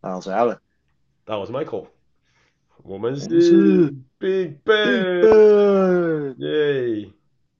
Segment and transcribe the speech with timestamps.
[0.00, 0.56] 啊，我是 Alan，
[1.26, 1.88] 大家好，我是 Michael，
[2.84, 3.28] 我们是
[4.18, 7.10] Big Ben，耶。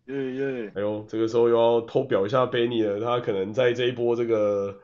[0.07, 0.73] 耶耶！
[0.75, 4.81] 哎呦，这个时候又要偷表一下 Benny 了，他可能在这一波这个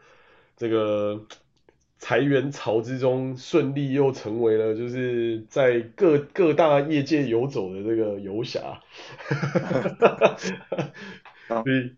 [0.55, 1.25] 这个
[1.97, 8.83] 裁员潮之中，顺利又成为了就是在各各大业界游走的这个游侠。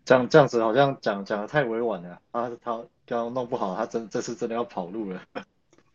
[0.05, 5.21] 这样这样子好像讲讲的太委婉了，他他刚刚弄不好，他真这次真的要跑路了。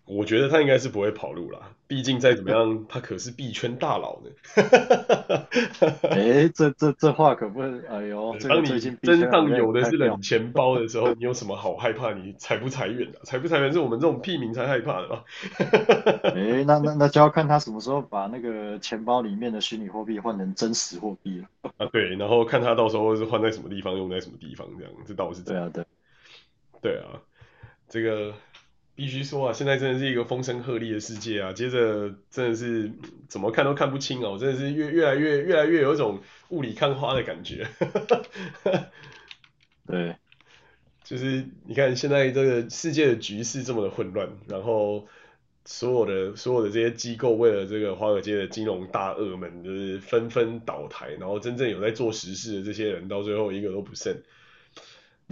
[0.06, 4.30] 我觉得他应该是不会跑路啦，毕竟再怎么样，他可是币圈大佬呢。
[6.10, 12.12] 哎，这这这话可不能，哎呦，当你身上有的是冷钱包的时候，你有什么好害怕？
[12.12, 13.18] 你裁不裁员的？
[13.24, 15.22] 裁不裁员是我们这种屁民才害怕的嘛。
[16.34, 21.70] 哎， 那那那就要看他什么时候把那个钱包里面的虚拟货币换成真实货币了。
[21.78, 25.70] 啊，对，然后看他到时候是换在什么地方，用在什么地方，这样这倒是这样。
[25.70, 25.86] 对啊，
[26.82, 27.08] 对，对啊，
[27.88, 28.34] 这个。
[28.97, 31.53] 必须说啊，现在真的是一个风声鹤唳的世界啊！
[31.53, 32.92] 接着真的是
[33.28, 36.20] 怎么看都看不清哦，真的是越越来越越来越有一种
[36.51, 37.67] 雾里看花的感觉。
[39.86, 40.14] 对，
[41.03, 45.08] 就是你看现在这个世界的局势这么的混乱，然后
[45.64, 54.23] 所有的所有的这些机构为了这个华尔街的金融大鳄们，就是纷纷倒台，然后真正有在做实事的这些人，到最后一个都不剩。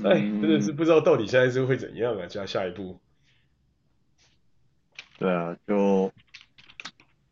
[0.03, 2.27] 哎，真的是不知道到底现在是会怎样啊？
[2.27, 2.99] 加下一步。
[5.23, 6.13] 对啊，就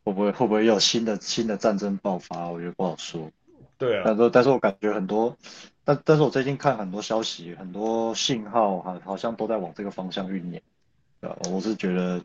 [0.05, 2.49] 会不会会不会有新的新的战争爆发？
[2.49, 3.31] 我觉得不好说。
[3.77, 5.37] 对啊，但是但是我感觉很多，
[5.85, 10.63] 但但是我最近看很多消息，很多信号好好像都在往这个方向酝酿。
[11.21, 12.23] 啊，我是觉得，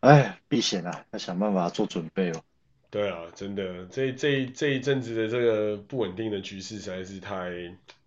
[0.00, 2.42] 哎，避险啊，要想办法做准备哦。
[2.90, 7.50] 对啊，真的，这这这一阵子的这个不稳定的局势实在是太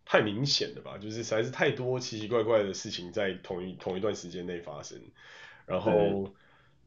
[0.06, 0.98] 太明显了吧？
[0.98, 5.00] 就是实在是太多奇奇怪怪的事情在同一同一段时间内发生，
[5.66, 6.32] 然后。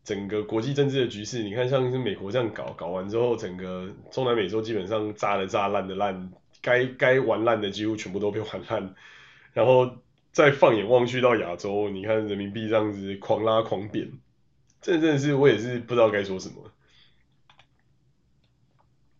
[0.02, 8.94] 整个国际政治的局势，你看像是美国这样搞，搞完之后，整个中南美洲基本上炸的炸，烂的烂，该该玩烂的几乎全部都被玩烂，
[9.52, 9.98] 然后
[10.32, 14.10] 再放眼望去到亚洲，你看人民币这样子狂拉狂贬，
[14.80, 16.56] 这真的是我也是不知道该说什么。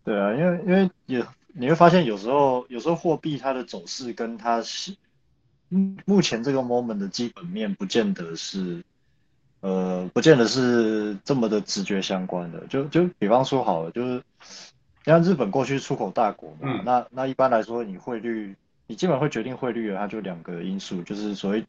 [0.02, 4.96] 对啊，因为因为也你会发现有时候有时候货币它的走势跟它是
[6.06, 8.82] 目前这个 moment 的基本面不见得是。
[9.60, 14.22] 呃，不见得是这么的直觉相关的，就就比方说好了，就是
[15.04, 18.56] 像日本过去出口大国嘛，嗯、那那一般来说，你汇率，
[18.86, 21.62] 你基本会决定汇率的，它就两个因素，就是所谓，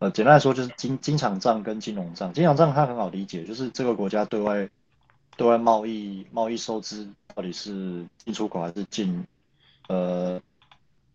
[0.00, 2.30] 呃，简单来说就是经经常账跟金融账。
[2.34, 4.68] 经常账它很好理解，就是这个国家对外
[5.38, 9.24] 对外贸易贸易收支到底是进出口还是进
[9.88, 10.38] 呃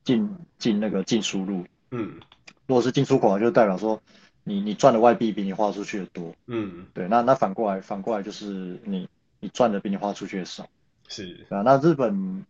[0.03, 0.27] 进
[0.57, 2.19] 进那个进输入，嗯，
[2.65, 4.01] 如果是进出口，就代表说。
[4.49, 9.07] 你你赚的外币比你花出去的多，嗯，对，那那反过来反过来就是你
[9.39, 10.67] 你赚的比你花出去的少，
[11.07, 12.43] 是，啊，那日本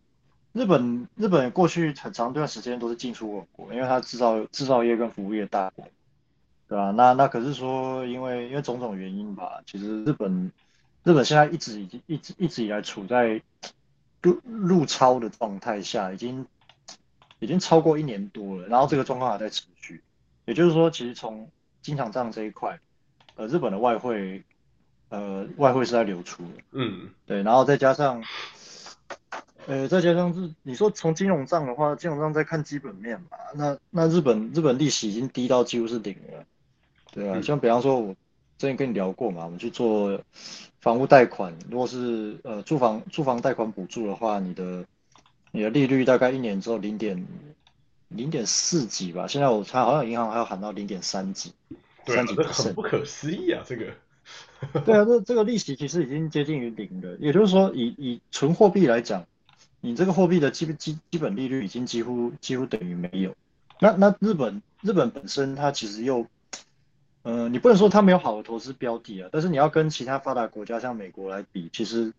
[0.54, 5.86] 日本日本过去很长一段时间都是进出口国，因为它制造制造业跟服务业大国，
[6.68, 6.90] 对吧？
[6.92, 10.50] 那那可是说因为因为种种原因吧，其实日本
[11.04, 13.42] 日本现在一直已经一直一直以来处在
[14.22, 16.46] 入入超的状态下，已经
[17.40, 20.02] 已经超过一年多了，然后这个状况还在持续，
[20.46, 21.48] 也就是说，其实从
[21.82, 22.78] 经常账这一块，
[23.36, 24.42] 呃，日本的外汇，
[25.08, 28.22] 呃，外汇是在流出的，嗯，对，然后再加上，
[29.66, 36.44] 呃，再加上是你说从金融账的话，金融账在看基本面嘛，那那日本日本利息已经低到几乎是零了，
[37.12, 38.14] 对啊，嗯、像比方说我
[38.58, 40.20] 之前跟你聊过嘛，我们去做
[40.80, 44.84] 房屋贷款，如果是呃住房住房贷款补助的话，你的
[45.50, 47.26] 你的利率大概一年之后零点。
[48.10, 51.52] 零点四几吧，现在我猜好像银行还要喊到零点三几，
[52.04, 53.62] 三几，这很不可思议啊！
[53.64, 53.84] 这个，
[54.84, 57.16] 对啊，这这个利息其实已经接近于零了。
[57.20, 59.24] 也就是说以，以以纯货币来讲，
[59.80, 63.32] 你这个货币的基基基本利率已经几乎几乎等于没有。
[63.78, 66.26] 那那日本日本本身它其实又，
[67.22, 72.12] 呃，你不能说它没有好的投资标的啊，但是你要跟其他发达国家像美国来比，其实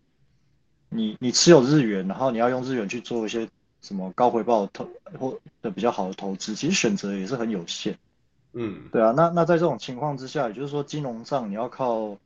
[0.87, 3.49] 你你持有日元，然后你要用日元去做一些。
[3.81, 4.89] 什么高回报投
[5.19, 7.97] 或的比较好的投资，其实选择也是很有限。
[8.53, 12.17] 嗯，对啊，那那在这种情况之下，也就是说金融上你要靠，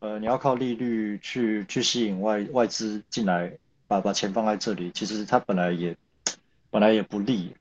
[0.00, 3.52] 呃，你要靠利率去去吸引外外资进来，
[3.86, 5.96] 把把钱放在这里，其实它本来也
[6.70, 7.54] 本来也不利，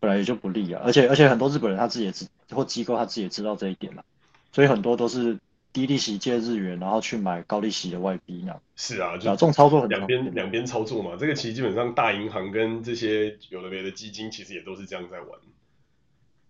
[0.00, 0.82] 本来也就不利啊。
[0.84, 4.04] 而且而且很多日本人他自己也知或机构他自己也知道这一点了，
[4.52, 5.38] 所以很多都是。
[5.72, 11.16] 低利息借日元，然后去买高利息的外币，那是啊，就这种操作很两边两边操作嘛。
[11.18, 15.28] 这个其实基本上大银行跟这些有的没的基金，其实也都是这样在玩。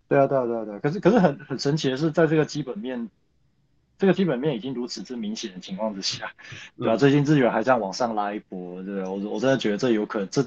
[0.09, 0.81] 对啊，对啊，对啊，对啊。
[0.83, 3.09] 可是可是很很神奇的是，在这个基本面
[3.97, 6.33] 这个基本面已经如此之明显的情况之下，
[6.77, 6.97] 对吧、啊？
[6.97, 9.11] 最近日元还这样往上拉一波，对吧？
[9.11, 10.45] 我我真的觉得这有可能，这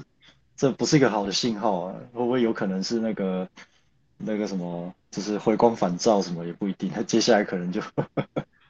[0.54, 1.94] 这不是一个好的信号啊！
[2.12, 3.48] 会不会有可能是那个
[4.18, 7.80] 那个什么，就是回光返照什么也不一定，他接下来可能就。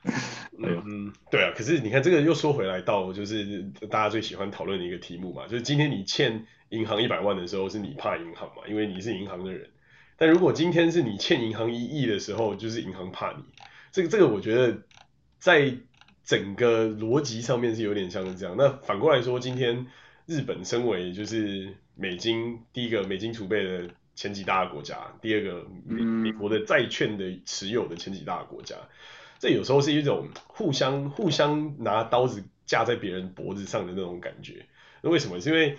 [0.58, 8.62] 嗯，对啊，可是你看这个又说回来到就是大家最喜欢讨论的一个题目嘛，就是今天你欠银行一百万的时候，是你怕银行嘛？
[8.66, 9.68] 因为你是银行的人。
[10.16, 13.44] 但如果今天是你欠银行一亿的时候，就是银行怕你。
[13.92, 14.78] 这个这个我觉得
[15.38, 15.74] 在
[16.24, 18.56] 整个逻辑上面是有点像是这样。
[18.56, 19.86] 那反过来说，今天
[20.24, 28.74] 日本身为就是美金第一个美金储备的前几大国家，第二个美美国的债券的持有的前几大国家。
[29.38, 34.66] 这有时候是一种互相互相拿刀子架在别人脖子上的那种感觉。
[35.02, 35.40] 那为什么？
[35.40, 35.76] 是因为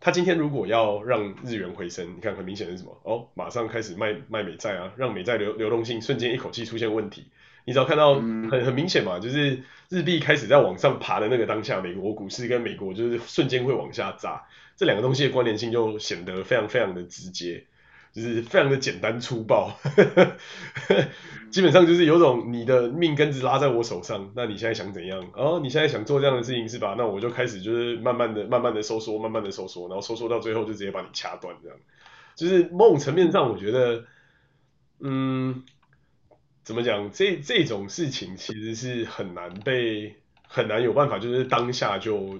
[0.00, 3.00] 他今天如果要让日元回升，你看很明显是什么？
[3.02, 7.26] 哦，马上开始卖卖美债啊，让美债流流动性瞬间一口气出现问题。
[7.64, 14.46] 你只要看到很很明显嘛，就是日币开始在往上爬的那个当下，美国股市跟美国就是瞬间会往下砸。
[14.76, 17.64] 这两个东西的关联性就显得非常非常的直接。
[18.16, 19.78] 就是非常的简单粗暴，
[21.50, 25.30] 基本上就是有种你的命根子拉在我手上，那你现在想怎样？
[25.34, 26.94] 哦，你现在想做这样的事情是吧？
[26.96, 31.76] 那我就开始就是慢慢的、慢慢的收缩、慢慢的收缩，然后收缩到最后就直接把你掐断这样。
[32.36, 34.06] 就是某种层面上，我觉得，
[35.00, 35.62] 嗯，
[36.64, 37.10] 怎么讲？
[37.12, 40.16] 这这种事情其实是很难被
[40.48, 42.38] 很难有办法，就是当下就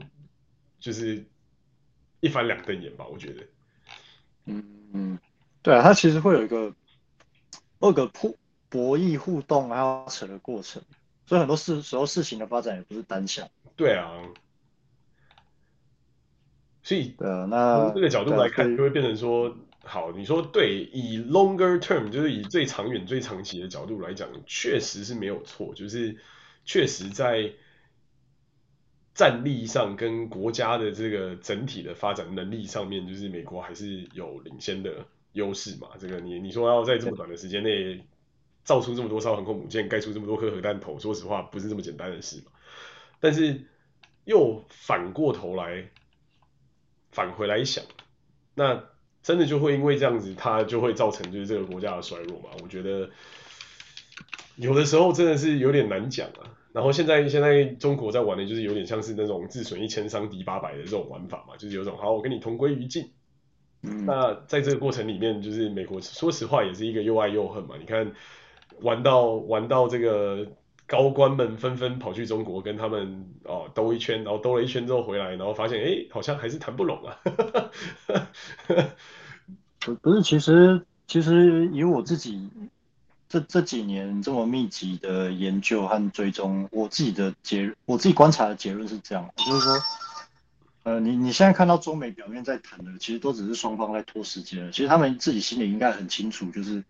[0.81, 1.27] 就是
[2.21, 3.05] 一翻两瞪眼吧？
[3.13, 3.43] 我觉得，
[4.47, 4.65] 嗯
[4.95, 5.19] 嗯。
[5.67, 6.73] 对啊，它其实会有一个
[7.81, 10.81] 二个互博弈互动还要扯的过程，
[11.27, 13.49] 所以很多事时候事情的发展也不是单向。
[13.75, 14.13] 对啊，
[16.85, 26.17] 所以对啊，那从这个角度来看，就会变成说，好，你说对，以 longer term 就是以最长远、最长期的角度来讲，确实是没有错，就是
[26.65, 27.53] 确实在
[29.15, 35.05] 战力上跟国家的这个整体的发展能力上面，就是美国还是有领先的。
[35.37, 38.03] 优势嘛，这个你你说要在这么短的时间内
[38.65, 42.51] 造出这么多艘航空母舰，盖出这么多颗核弹头，说实话不是这么简单的事嘛。
[43.21, 43.61] 但是
[44.25, 45.91] 又反过头来
[47.13, 47.85] 返回来想，
[48.55, 48.83] 那
[49.23, 52.49] 真的就会因为这样子，它就会造成就是这个国家的衰弱嘛？
[52.63, 53.11] 我觉得
[54.57, 56.57] 有的时候真的是有点难讲啊。
[56.73, 63.13] 然后现在现在中国在玩的就是有点像是那种自损一千伤敌八百的这种玩法嘛，就是有种好，我跟你同归于尽。
[63.81, 67.77] 那在这个过程里面，就是美国说实话也是一个又爱又恨嘛。
[67.79, 68.11] 你看，
[68.81, 70.45] 玩到玩到这个
[70.87, 77.17] 高官们纷纷跑去中国跟他们哦兜一圈，然后兜了一圈之后回来，然后发现哎好像还是谈不拢啊。
[79.79, 82.49] 不不是，其实其实以我自己
[83.29, 89.73] 这这几年这么密集的研究和追踪，我自己的结我自己观察的结论是这样，就是说。
[90.87, 94.71] 呃，你你现在看到中美表面在谈的，其实都只是双方在拖时间。
[94.71, 96.85] 其实他们自己心里应该很清楚，就是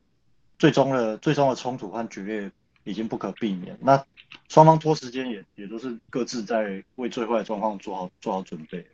[0.59, 2.51] 最终的最终的冲突和决裂
[2.85, 3.79] 已经不可避免。
[3.81, 4.05] 那
[4.51, 8.87] 双方拖时间也也都是各自在为最坏的状况做好做好准备。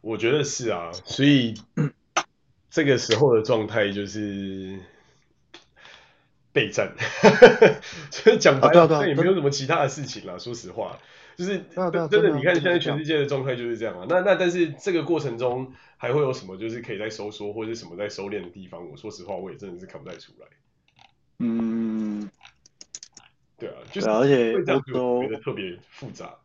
[0.00, 1.54] 我觉得是啊，所以
[2.70, 4.78] 这个时候的状态就是
[6.52, 6.94] 备战，
[8.12, 10.38] 所 以讲白了，那也没有什么其他的事情了。
[10.38, 11.00] 说实话。
[11.36, 11.58] 就是
[12.10, 14.06] 真的，你看现在全世界的状态就是这样啊。
[14.08, 18.88] 那那但是这个过程中还会有什么就是可以在收缩或者什么在收敛的地方？
[18.88, 20.46] 我说实话，我也真的是看不太出来。
[21.40, 22.30] 嗯，
[23.58, 26.36] 对啊，就是而且会这样就觉得特别复杂，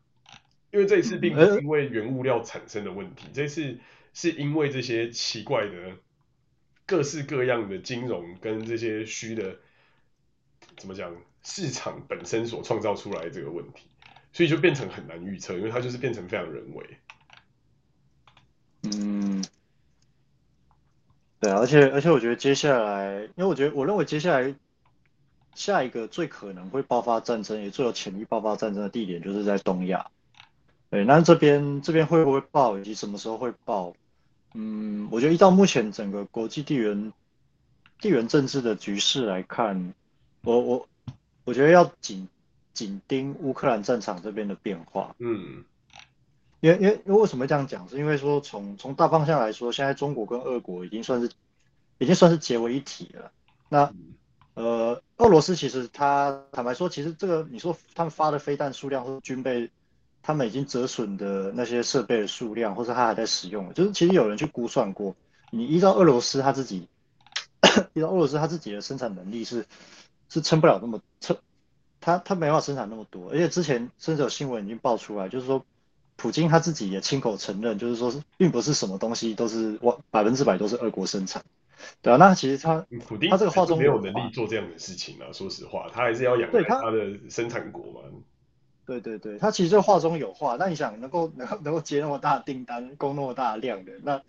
[0.72, 3.78] 因为这一次并不是因为原物料产生的问题，这次
[4.16, 5.98] 是因为这些奇怪的
[6.88, 9.58] 各式各样的金融跟这些虚的
[10.78, 13.88] 怎么讲市场本身所创造出来的这个问题。
[14.32, 16.98] 所以就变成很难预测，因为它就是变成非常人为。
[18.84, 19.44] 嗯，
[21.40, 24.56] 对，而且而且我觉得接下来，因为我觉得我认为接下来
[25.56, 30.10] 下一个最可能会爆发战争，也最有潜力爆发战争的地点，就是在东亚。
[30.90, 33.94] 对，那这边这边会不会爆，以及什么时候会爆？
[34.54, 37.12] 嗯，我觉得依照目前整个国际地缘
[38.00, 39.94] 地缘政治的局势来看，
[40.44, 40.88] 我我
[41.44, 42.30] 我觉得要紧。
[42.80, 45.66] 紧盯乌克兰战场这边的变化，嗯，
[46.62, 47.90] 因为因为为什么这样讲？
[47.90, 51.30] 是因为说从从大方向来说，现在中国跟俄国已经算是
[51.98, 53.34] 已经算是结为一体了。
[53.68, 53.94] 那
[54.54, 59.70] 呃，俄罗斯其实他坦白说，其实这个你说他们发的飞弹数量或者军备，
[60.22, 65.18] 他们已经折损的那些设备的数量，或者他还在使用，就是其实有人去估算过，
[65.52, 66.88] 你依照俄罗斯他自己，
[67.92, 69.66] 依照俄罗斯他自己的生产能力是。
[70.32, 71.36] 是撑不了那么撑，
[72.02, 75.66] 他他没办法生产那么多，而且之前甚至有新闻已经爆出来，就是说
[76.16, 81.44] 普京他自己也亲口承认，就是说并不是什么东西都是我百分之百都是俄国生产，
[82.02, 88.02] 对啊，那其实他普丁他这个话中没有能力做这样的事情啊，说实话，他还是要仰赖他的生产国嘛。
[88.86, 94.20] 对对对，他其实这话中有话，那你想能够 能够能够接那么大的订单，供那么大量的，那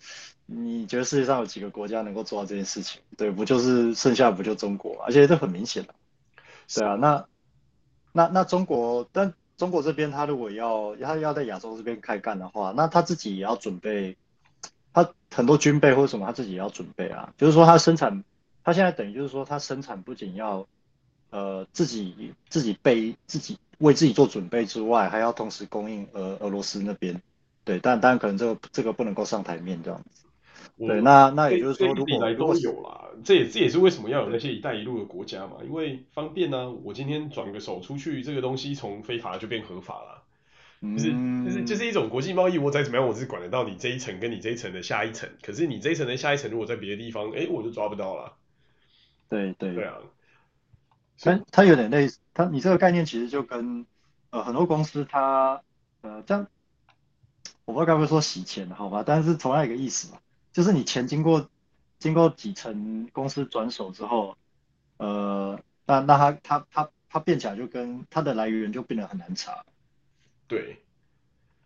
[0.45, 3.01] 你觉得世界上有几个国家能够做到这件事情？
[3.17, 5.03] 对，不就是剩下不就中国？
[5.07, 5.95] 而且这很明显的，
[6.75, 7.27] 对啊，那
[8.13, 14.17] 那那中国，但中国这边他如果要他要在亚洲这边开干的话，那他自己也要准备，
[14.93, 18.25] 他很多军备或者什么他自己也要准备啊，就是说他生产，
[18.65, 20.67] 他现在等于就是说他生产不仅要
[21.31, 23.59] 呃自己自己备自己。
[23.81, 27.23] 为自己做准备之外，还要同时供应俄俄罗斯那边，
[27.65, 30.27] 对，但当然可能这个这个不能够上台面这样子。
[30.79, 36.71] 对，那那也就是说，如果来都有啦，这也这也是为什么要有那些一带一路的国家嘛，因为方便呢、啊。
[36.83, 40.23] 我今天转个手出去，这个东西从非法就变合法了，
[40.97, 41.13] 就是
[41.45, 42.59] 就是就是一种国际贸易。
[42.59, 48.33] 我再怎么样，我是管得到你这一层跟你这一层的下一层，可是你这一层的下一层如果在别的地方，哎，我就抓不到了。
[49.29, 49.99] 对对对啊。
[51.23, 53.85] 它它有点类似，它你这个概念其实就跟
[54.31, 55.61] 呃很多公司它
[56.01, 56.47] 呃这样，
[57.67, 60.19] 我不知道该不该说洗钱好吧，但是同样一个意思嘛，
[60.53, 61.49] 就是你钱经过
[61.99, 64.37] 经过几层公司转手之后，
[64.99, 69.65] 呃那那它它它它变起来就跟它的来源就变得很难查。
[70.47, 70.79] 对。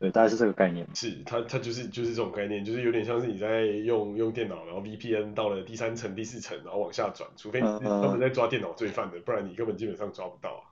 [0.00, 0.86] 对，大概是这个概念。
[0.92, 10.62] 是，它它就是就是这种概念，就是有点像是你在用用电脑，然后 VPN 到了第三层、第四层，然后往下转，除非你是专门在抓电脑罪犯的，不然你根本基本上抓不到啊。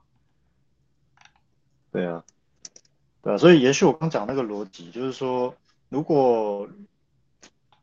[1.91, 2.23] 对啊，
[3.23, 5.55] 对啊，所以也许我刚讲那个逻辑，就是说，
[5.89, 6.69] 如果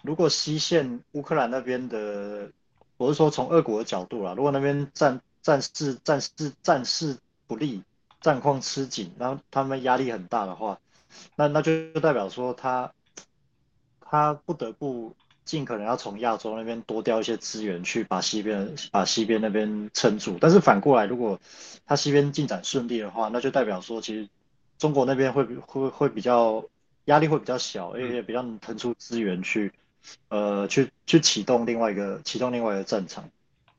[0.02, 2.50] 如果西线乌克兰那边的，
[2.96, 7.82] 我是说从俄国的角度啦，如果那边战战事战事战事不利，
[8.20, 10.78] 战况吃紧，然后他们压力很大的话。
[11.36, 12.92] 那那就代表说他
[14.00, 15.14] 他不得不
[15.44, 21.40] 尽可能要从亚洲那边多调一些资源去把西边把西边那边撑住，但是反过来，如果
[21.84, 24.28] 他西边进展顺利的话，那就代表说其实
[24.78, 26.64] 中国那边会会会比较
[27.06, 29.72] 压力会比较小，而且比较能腾出资源去
[30.28, 33.28] 呃去去启动另外一个启动另外一个战场。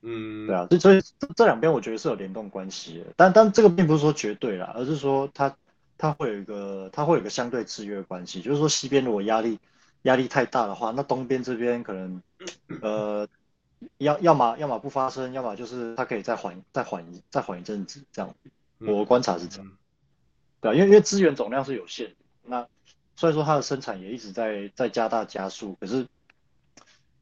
[0.02, 1.02] 嗯，对啊，所以所以
[1.36, 5.56] 这两边我觉得是有联动关系的，但但这个并不是说绝对啦，而是说它。
[5.98, 9.60] 它会有一个，它会有一个相对制约关系，就是说西边如果压力
[10.02, 12.24] 压力太大的话，那东边这边可能
[12.82, 13.28] 呃
[14.00, 18.34] 要要么要么不发生，要么就是它可以再缓再缓一再缓一阵子这样。
[18.80, 19.72] 我观察是这样，
[20.60, 22.68] 对啊，因为因为资源总量是有限，那
[23.22, 26.08] 虽然说它的生产也一直在在加大加速，可是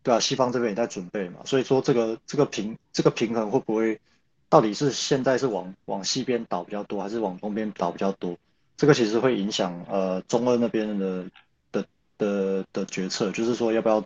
[0.01, 3.99] 对啊，西方这边也在准备嘛，所以说这个这个平这个平衡会不会
[4.47, 8.37] 到底是现在是往往西边倒比较多，还是往东边倒比较多？
[8.77, 11.25] 这个其实会影响呃中俄那边的
[11.73, 11.85] 的
[12.17, 13.97] 的的决策，就是说要不要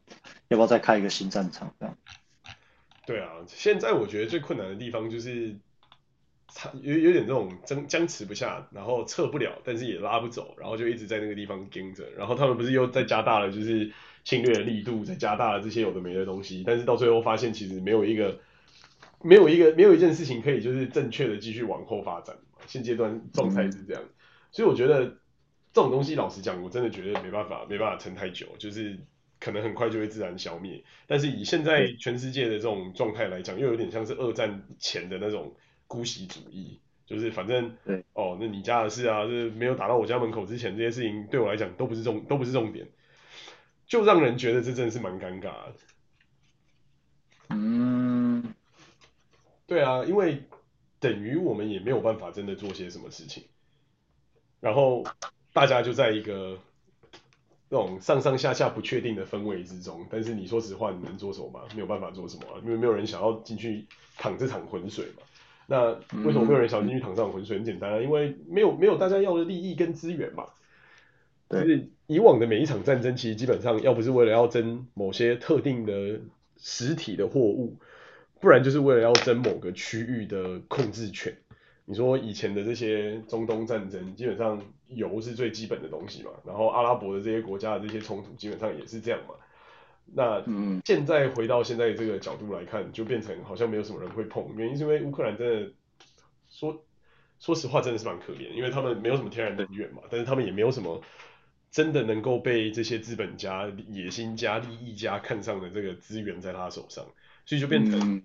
[0.48, 1.96] 要不要再开一个新战场这样。
[3.06, 5.56] 对啊，现在我觉得最困难的地方就是，
[6.82, 13.92] 有有点这种僵僵持不下，然后撤不了，但是也拉不走，然后就一直在那个地方盯着，然后他们不是又在加大了就是
[14.24, 18.40] 侵略的力度，在加大了这些有的没的东西，但是到最后发现其实没有一个
[19.22, 22.36] 没有一个没有一件事情可以就是正确的继续往后发展，
[22.68, 24.02] 现阶段状态是这样。
[24.04, 24.10] 嗯
[24.54, 25.04] 所以我觉得
[25.74, 28.96] 这种东西，老实讲，我真的觉得没办法，没办法撑太久，就是
[29.40, 30.84] 可能很快就会自然消灭。
[31.08, 35.56] 但是以现在全世界的这种状态来讲，又有点像是二战前的那种
[35.94, 37.78] 姑息主义，就是反正
[38.14, 42.88] 哦，那你家的事啊，就是没有打到我家门口之前，这些事情对我来讲都不是重，都不是重点，
[43.86, 45.74] 就让人觉得这真的是蛮尴尬的。
[47.50, 48.56] 嗯，
[49.68, 50.42] 对啊，因为
[51.00, 53.44] 等于我们也没有办法真的做些什么事情。
[54.60, 55.04] 然后
[55.54, 56.58] 大家就在一个
[57.70, 61.62] 那种上上下下不确定的氛围之中，但是你说实话，你能做什么吗？
[61.76, 63.86] 没有办法做什么啊，因为没有人想要进去
[64.18, 65.22] 淌这场浑水嘛。
[65.68, 65.92] 那
[66.26, 67.58] 为什么没有人想要进去淌这场浑水？
[67.58, 70.46] 很简单啊，因为没有没有大家要的利益跟资源嘛。
[71.50, 76.20] 就是以往的每一场战争，其实基本上要不是为了要争某些特定的
[76.58, 77.78] 实体的货物，
[78.40, 81.36] 不然就是为了要争某个区域的控制权。
[81.86, 89.36] 你说以前的这些中东战争，基本上油是最基本的东西嘛，然后阿拉伯的这些国家的这些冲突，基本上也是这样嘛。
[90.16, 90.44] 那
[90.86, 95.72] 现在回到现在这个角度来看，就变成好像没有什么人会碰，原因是因为乌克兰真的
[96.50, 96.86] 说
[97.40, 101.02] 说实话真的是蛮可怜，因为他们没有什么天然能源嘛，但是他们也没有什么
[101.72, 107.06] 真的能够被这些资本家、野心家、利益家看上的这个资源在他手上，
[107.46, 108.24] 所以就变成。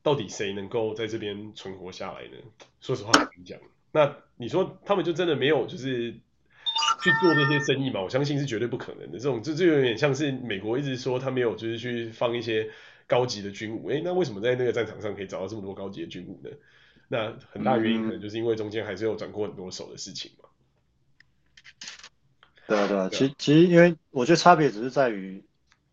[0.00, 2.38] 到底谁能够在这边存活下来呢？
[2.80, 3.58] 说实话很难讲。
[3.92, 6.14] 那你说他们就真的没有就是
[7.02, 8.00] 去做那些生意嘛？
[8.00, 9.18] 我相信是绝对不可能的。
[9.18, 12.70] 这种这就有点像是美国一直说他没有就是去放一些
[13.06, 16.50] 高级的军武，诶，那为什么在那个战场上可以找到这么多高级的军武呢？
[17.08, 20.48] 那很大原因可能就是因为中间还是有转过很多手的事情嘛。
[22.66, 25.42] 对啊，对啊，其其实因为我觉得差别只是在于，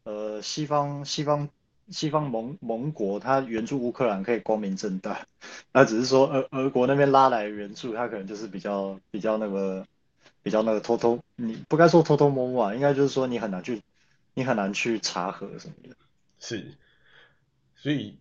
[0.03, 1.47] 呃，西方西方
[1.89, 5.25] 西方盟盟国他援助乌克兰可以光明正大，
[5.71, 9.85] 那只是说俄俄国那边拉来援助，他可能就是比较比较那个
[10.45, 13.81] 比较那个偷偷，你不该说偷偷摸摸啊，应该就是说你很难去
[14.35, 15.95] 你很难去查核什么的。
[16.39, 16.71] 是，
[17.75, 18.19] 所以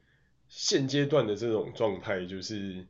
[0.49, 2.87] 现阶段的这种状态就是，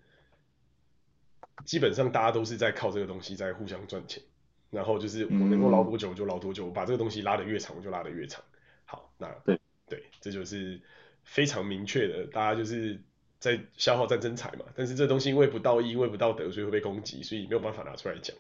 [1.65, 4.23] 基本上大家都是在靠这个东西在互相赚钱。
[4.71, 8.41] 然后就是我能够捞多久就捞多久，我把这个东西拉得越长我就拉得越长。
[8.85, 10.81] 好，那对对，这就是
[11.25, 13.01] 非常明确的，大家就是
[13.41, 14.65] 在消耗战争财嘛。
[14.77, 18.37] 但是这东西因为不道义，因为不道德，所以会被攻击，所以没有办法拿出来讲。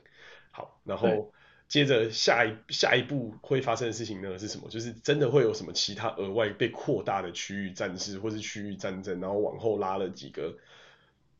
[0.54, 1.32] 好，然后
[1.66, 4.68] 接着下一下一步会发生的事情呢是什么？
[4.70, 10.56] 就是真的会有什么其他额外被扩大的区域战事或是区域战争，然后往后拉了几个。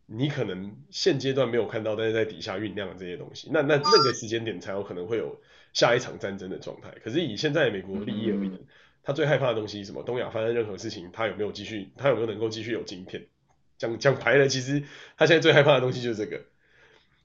[0.07, 5.41] 你可能现阶段没有看到，但是在底下酝酿的这些东西，那那那个时间点才有可能会有
[5.73, 6.91] 下一场战争的状态。
[7.03, 8.61] 可是以现在美国的利益而言，
[9.03, 10.03] 他最害怕的东西是什么？
[10.03, 13.29] 东亚发生任何事情，他有没有继续，他有没有能够继续有晶片？
[13.79, 14.83] 讲讲白了，其实
[15.17, 16.45] 他现在最害怕的东西就是这个，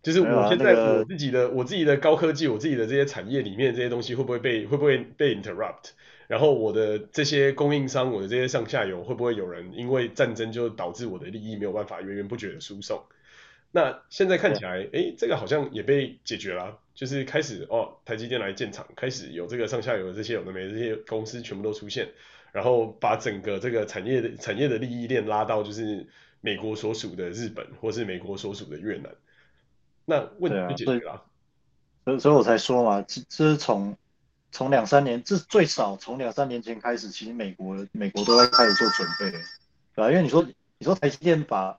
[0.02, 5.92] 就是我现在我自己的我自己的高科技，我自己的这些产业里面这些东西会不会被会不会被 interrupt？
[6.28, 13.04] 然后我的这些供应商，我的这些上下游，会不会有人因为战争就导致我的利益没有办法源源不绝的输送？
[13.72, 22.08] 那现在看起来，哎，这个好像也被解决了，就是开始哦，台积电来建厂，开始有这个上下游的这些有的没的这些公司全部都出现，
[22.52, 26.08] 然后把整个这个产业的产业的利益链拉到就是
[26.42, 29.12] 美国所属的日本，或是美国所属的越南，
[30.10, 31.24] 那问题就解决了。
[32.04, 33.96] 所以，所以我才说嘛，这这是从。
[34.52, 39.30] 从两三年，这最少从两三年前开始，其实美国美国都在开始做准备，
[39.94, 40.10] 对吧？
[40.10, 40.44] 因为你说
[40.80, 41.78] 你说台积电把，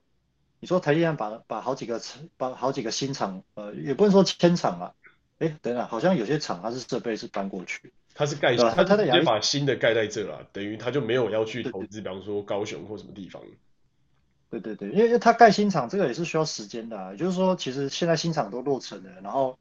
[0.61, 2.01] 你说台积电把把好几个
[2.37, 4.93] 把好几个新厂，呃，也不能说迁厂啊，
[5.39, 13.41] 哎，等等，好像有些厂它是设备是搬过去，它是盖，它它直接把新的盖在这了，等于它就没有要去投资，比方说高雄或什么地方。
[14.51, 19.57] 对对对，因为因为它盖新厂这个也是需要时间的啊，也就是说，其实现在新厂都落成了，然后。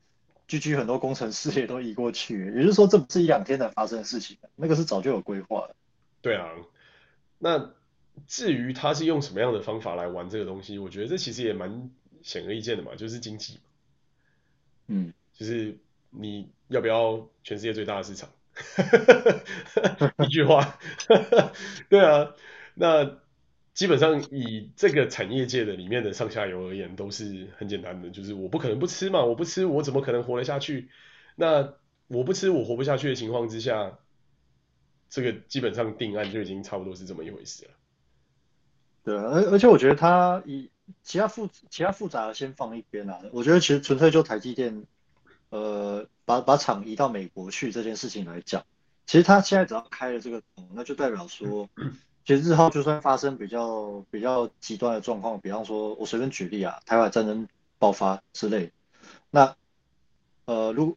[0.50, 5.76] GG 很多工程师也都移过去，也就是说，这不是一两天才发生的事情，那个是早就有规划的。
[6.22, 6.50] 对啊，
[7.38, 7.70] 那
[8.26, 11.88] 至于他是用什么样的方法来玩这个东西，我觉得这其实也蛮
[12.24, 13.60] 显而易见的嘛，就是经济。
[14.88, 15.78] 嗯，就是
[16.10, 18.28] 你要不要全世界最大的市场？
[20.26, 20.80] 一句话。
[21.88, 22.34] 对啊，
[22.74, 23.20] 那。
[23.80, 30.90] 基本上以这个产业界的里面的上下游而言，都是很简单的，就是我不可能不吃嘛，我不吃我怎么可能活得下去？
[31.34, 31.72] 那
[32.06, 33.98] 我不吃我活不下去的情况之下，
[35.08, 37.70] 这个基本上定案就已经差不多是这么一回事了。
[39.02, 40.68] 对，而而且我觉得他以
[41.02, 44.84] 其他复其他复杂的先放一边啊，我觉得其实纯粹就台积电，
[45.48, 48.62] 呃，把把厂移到美国去这件事情来讲，
[49.06, 50.42] 其实他现在只要开了这个，
[50.74, 51.70] 那就代表说。
[52.24, 58.72] 其实日后就算发生比较比较极端的状况，比方说我随便举例啊，台海战争爆发之类，
[59.30, 59.56] 那
[60.44, 60.96] 呃，如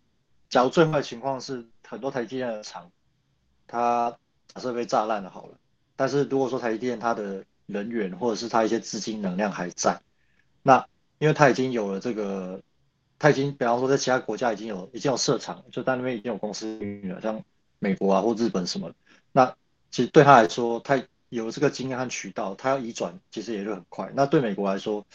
[0.50, 2.92] 假如最坏情况是很多台积电的厂，
[3.68, 4.18] 它
[4.54, 5.58] 假设被炸烂了好了，
[5.96, 10.02] 但是如果说台积电它的人员或者是它一些资金能量还在，
[10.62, 10.86] 那
[11.20, 12.62] 因为它已经有了这个，
[13.18, 17.42] 它已经比方说在其他国家已经有已经有设厂，就在那边已经有公司了，像
[17.80, 18.92] 美国啊或日本什么，
[19.32, 19.56] 那
[19.90, 21.02] 其实对他来说，他
[21.34, 24.12] 有这个经验和渠道，他要移转其实也就很快。
[24.16, 25.06] 那对美国来说，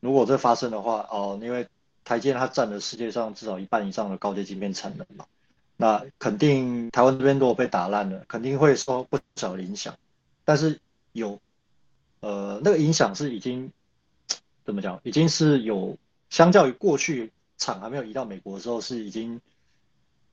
[0.00, 1.66] 如果这发生的话，哦，因为
[2.04, 5.24] 台积电它占了世界上至少一半以上的高阶晶片产能嘛，
[5.76, 9.96] 那肯定台湾这边如果被打烂了，肯定会受不小的影响。
[10.44, 10.80] 但是
[11.12, 11.40] 有，
[12.20, 13.72] 呃，那个影响是已经
[14.64, 15.00] 怎么讲？
[15.04, 15.96] 已经是有
[16.30, 19.40] 相较于过去厂还没有移到美国的时候，是已经。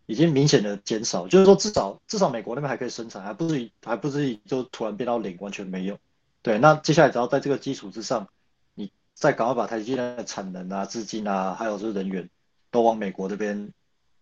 [0.09, 5.99] 已经明显的减少，就是说至少至少美国那边还可以生产，还不至于还不至于就突然变到零，完全没有。
[6.41, 8.27] 对，那接下来只要在这个基础之上，
[8.73, 12.27] 你再赶快把台积电的产能啊、资金啊，还有就是人员
[12.71, 13.71] 都往美国这边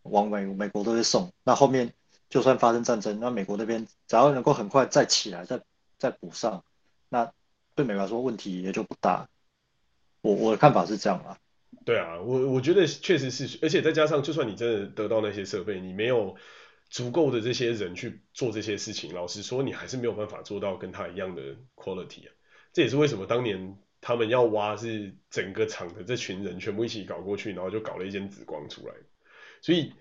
[0.01, 1.93] 往美美国这边送，那后面
[2.29, 5.61] 就算发生战争，那美国那边只要能够很快再起来，再
[5.97, 6.65] 再补上，
[7.07, 7.31] 那
[7.75, 9.29] 对美国来说问题也就不大。
[10.19, 11.37] 我我的看法是这样啊。
[11.85, 16.35] 对啊，我我觉得确实是，而且再加上，就算你真的得到那些设备，你没有
[16.89, 22.31] 足够的这些人去做这些事情，老实说，你还是没有办法做到跟他一样的 quality 啊。
[22.73, 28.93] 这也是为什么当年他们要挖是整个厂的这群人全部一起搞过去，然后就搞了一间紫光出来。
[29.61, 29.93] 所以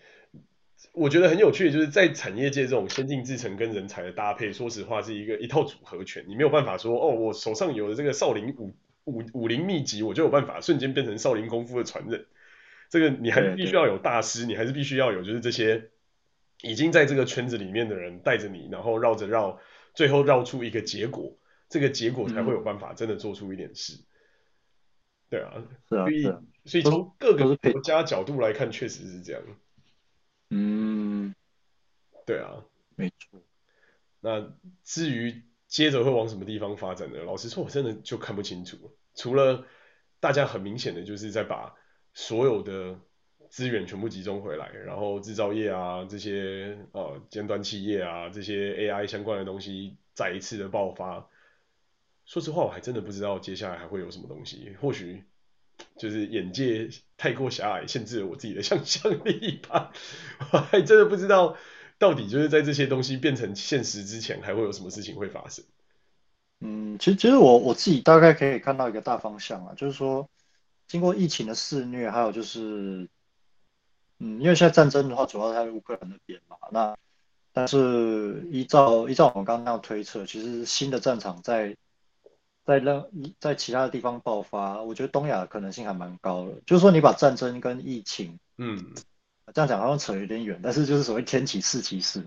[0.93, 12.27] 我觉得很有趣的就是在产业界这种先进制程跟人才的搭配，说实话是一个一套组合拳，你没有办法说哦，我手上有的这个少林武武武林秘籍，我就有办法瞬间变成少林功夫的传人。
[12.89, 15.91] 这个你还是必须要有大师，你还是必须要有就是这些
[16.63, 19.59] 已经在这个圈子里面的人带着你，然后绕着绕，
[19.95, 21.37] 最后绕出一个结果，
[21.69, 23.95] 这个结果才会有办法真的做出一点事。
[23.95, 24.07] 嗯、
[25.31, 26.23] 对啊，是啊，所以
[26.65, 29.43] 所以从各个国家角度来看，确实是这样。
[30.51, 31.35] 嗯，
[32.25, 32.65] 对啊，
[32.95, 33.43] 没错。
[34.21, 34.53] 那
[34.85, 35.43] 至于
[35.77, 37.19] 接着会往什么地方发展呢？
[37.27, 38.79] 老实说，我真的就看不清楚。
[39.15, 39.67] 除了
[40.21, 41.75] 大家很明显的就是在把
[42.15, 42.99] 所有的
[43.51, 51.29] 资源全部集中回来，然后制造业啊，这些呃尖端企业啊，这些 AI 相关的东西再一次的爆发。
[52.25, 54.75] 说实话，我还真的不知道接下来还会有什么东西。
[54.81, 55.25] 或许
[55.99, 59.93] 就是眼界太过狭隘，限制了我自己的想象力吧。
[60.53, 61.55] 我还真的不知道
[61.99, 65.65] 到底就是在这些东西变成现实之前，还会有什么事情会发生。
[66.61, 70.29] 嗯，其实其实我我自己大概可以看到一个大方向啊，就是说。
[70.89, 73.09] 经过疫情的肆虐，还有就是，
[74.21, 76.57] 嗯，因为现在战争的话，主要在乌克兰那边嘛。
[76.71, 76.97] 那
[77.53, 81.77] 但是依照依照我们刚刚那样推测，其实新的战场在
[82.65, 83.05] 在任
[83.41, 86.53] 在其他的地方爆发，我觉得东亚可能性还蛮高的。
[86.65, 88.95] 就是说，你把战争跟疫情，嗯，
[89.55, 92.25] 这样讲好像扯有点远， 但是就是所谓天启四骑士，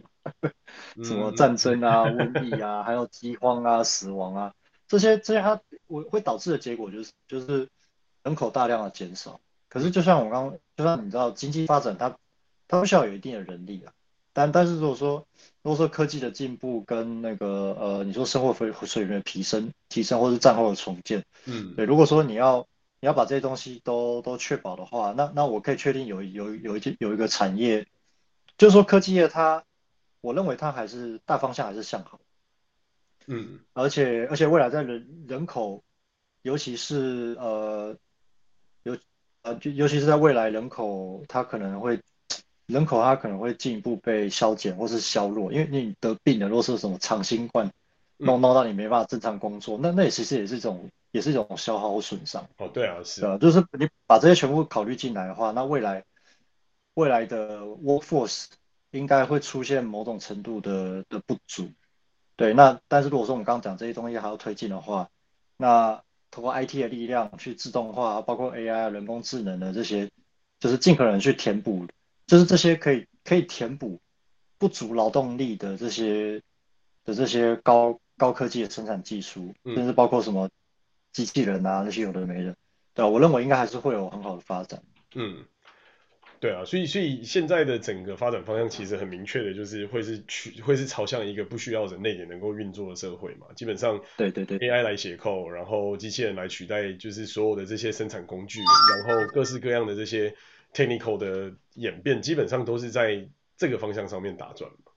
[1.03, 4.53] 什么战争啊、瘟疫啊， 还有饥荒啊、死亡啊，
[4.87, 7.67] 这些这些它我会导致的结果就是就是。
[8.21, 12.17] 人口大量的减少，可是就像我刚刚，就像你知道，经济发展它
[12.67, 13.93] 它需要有一定的人力啊。
[14.33, 15.25] 但但是如果说
[15.63, 22.67] 如果说科技的进步跟那个呃，你说生活水水平的提升提升，或是战后的重建，嗯，对，如果说你要
[22.99, 27.87] 你要把这些东西都都确保的话，那那我可以确定有有有一有一个产业，
[28.57, 29.63] 就是说科技业它，
[30.21, 32.19] 我认为它还是大方向还是向好，
[33.27, 35.83] 嗯，而且而且未来在人人口，
[36.41, 37.97] 尤其是呃。
[38.83, 38.97] 尤
[39.41, 41.99] 呃，就尤其是在未来，人口它可能会，
[42.65, 47.69] 人口它可能会进一步被削减或是削弱，因为你得病了，如果是什么长新冠，
[48.19, 52.47] 弄弄到你没办法正常工作，那那也其实也是一种，也是一种消耗和损伤。
[52.57, 56.03] 哦，对啊，是啊，就是你把这些全部考虑进来的话，那未来
[56.95, 58.47] 未来的 workforce
[58.91, 61.69] 应该会出现某种程度的的不足。
[62.35, 65.09] 对，那但是如果说我们刚刚讲这些东西还要推进的话，
[65.57, 70.09] 那通过 IT 的力量去自动化，包括 AI 人工智能的这些，
[70.59, 71.87] 就是尽可能去填补，
[72.27, 73.99] 就是这些可以可以填补
[74.57, 76.41] 不足劳动力的这些
[77.03, 80.47] 的这些高高科技的生产技术，甚至包括什么
[81.11, 82.55] 机器人啊那些有的没的，
[82.93, 84.83] 对，啊我认为应该还是会有很好的发展。
[85.15, 85.43] 嗯。
[86.41, 93.47] 对啊，所以所以现在的整个发展方向其实很明确的，就是会是去会是朝向一个不需要人类也能够运作的社会嘛。
[93.57, 100.33] 基本上，对对对，AI 来写 code，然后机器人来取代，就是所有的这些生产工具，然后各式各样的这些
[100.73, 103.27] technical 的演变，基本上都是在
[103.57, 104.71] 这个方向上面打转。
[104.85, 104.88] 对，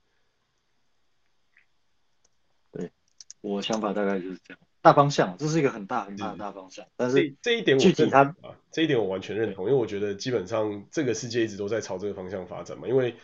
[3.43, 4.59] 我想法大概就是这样。
[4.81, 13.15] 大方向，这是一个很大很大的大方向，但是这一点我具体他啊，这一点我完全认同，因为我觉得基本上这个世界一直都在朝这个方向发展嘛，因为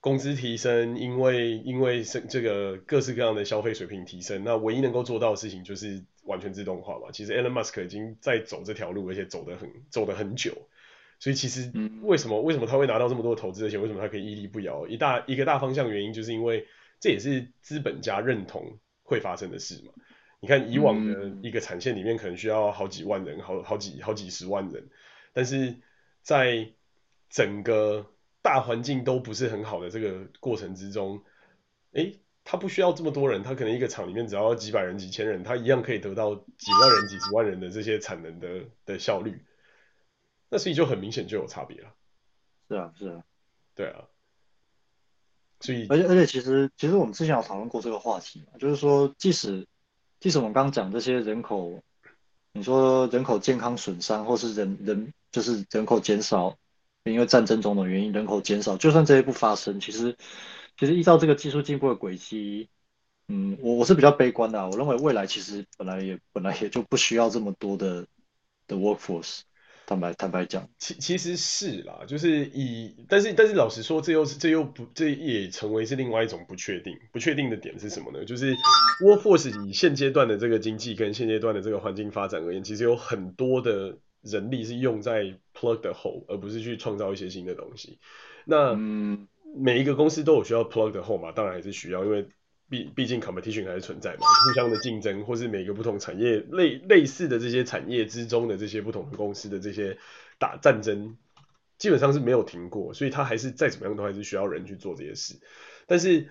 [0.00, 7.10] 工资提升，因为因为是这个各式各样的消费水平提升，那唯一能够做到的事情就是完全自动化嘛。
[7.12, 10.52] 其实 Elon Musk 已经在走这条路，而且走得很走得很久，
[11.18, 11.72] 所以其实
[12.02, 14.86] 为什么为什么他会拿到这么多投资，而且为什么他可以屹立不摇？
[14.86, 16.66] 一大一个大方向原因就是因为
[17.00, 18.78] 这也是资本家认同
[19.12, 19.92] 会发生的事嘛。
[20.40, 24.88] 你看以往的一个产线里面可能需要好几万人，好好几好几十万人，
[25.32, 25.76] 但是
[26.22, 26.72] 在
[27.30, 28.10] 整个
[28.42, 31.22] 大环境都不是很好的这个过程之中，
[31.92, 39.44] 诶，他不需要这么多人，他可能一个厂里面只要几百人、几千人，他一样可以得到几万人、几十万人的这些产能的的效率，
[40.48, 41.94] 那所以就很明显就有差别了。
[42.68, 43.24] 是啊，是啊，
[43.76, 44.08] 对啊，
[45.62, 49.66] 所以而且而且其实其实我们之前有讨论过这个话题嘛，就是说即使
[50.18, 51.80] 即使我们刚讲这些人口，
[52.52, 56.58] 你说人口健康损伤，或是人人就是人口减少，
[57.04, 60.16] 因为战争种种原因人口减少，就算这些不发生，其实
[60.76, 62.68] 其实依照这个技术进步的轨迹，
[63.28, 68.06] 嗯，我我是比较悲观的啊，我认为未来其实本来也本来也就不需要这么多的
[68.66, 69.42] 的 workforce。
[69.84, 76.96] 坦白坦白讲，其其实是啦，就是以，但是但是老实说，这又是这又不，这也成为是另外一种不确定。
[77.12, 78.24] 不确定的点是什么呢？
[78.24, 78.54] 就是
[79.00, 87.98] Workforce 以现阶段的这个经济跟现阶段的这个环境发展而言，其实有很多的人力是用在 plug the hole，而不是去创造一些新的东西。
[88.44, 88.74] 那
[89.54, 91.32] 每一个公司都有需要 plug the hole 嘛？
[91.32, 92.26] 当然还是需要，因为。
[92.72, 99.98] 毕毕竟 competition 还是存在嘛，互相的竞争，或是每个不同产业类类似的这些产业之中的这些不同的公司的这些
[100.38, 101.18] 打战争，
[101.76, 105.38] 基本上是没有停过，所以它还是再怎么样都还是需要人去做这些事。
[105.86, 106.30] 但是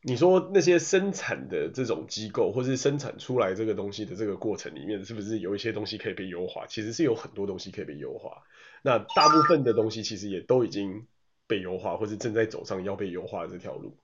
[0.00, 6.64] 你说那些生产的这种机构，或是生产出来这个东西的这个过程里面，是不是有一些东西可以被优化？
[6.66, 8.42] 其实是有很多东西可以被优化。
[8.82, 11.06] 那大部分的东西其实也都已经
[11.46, 13.98] 被优化，或是正在走上要被优化的这条路。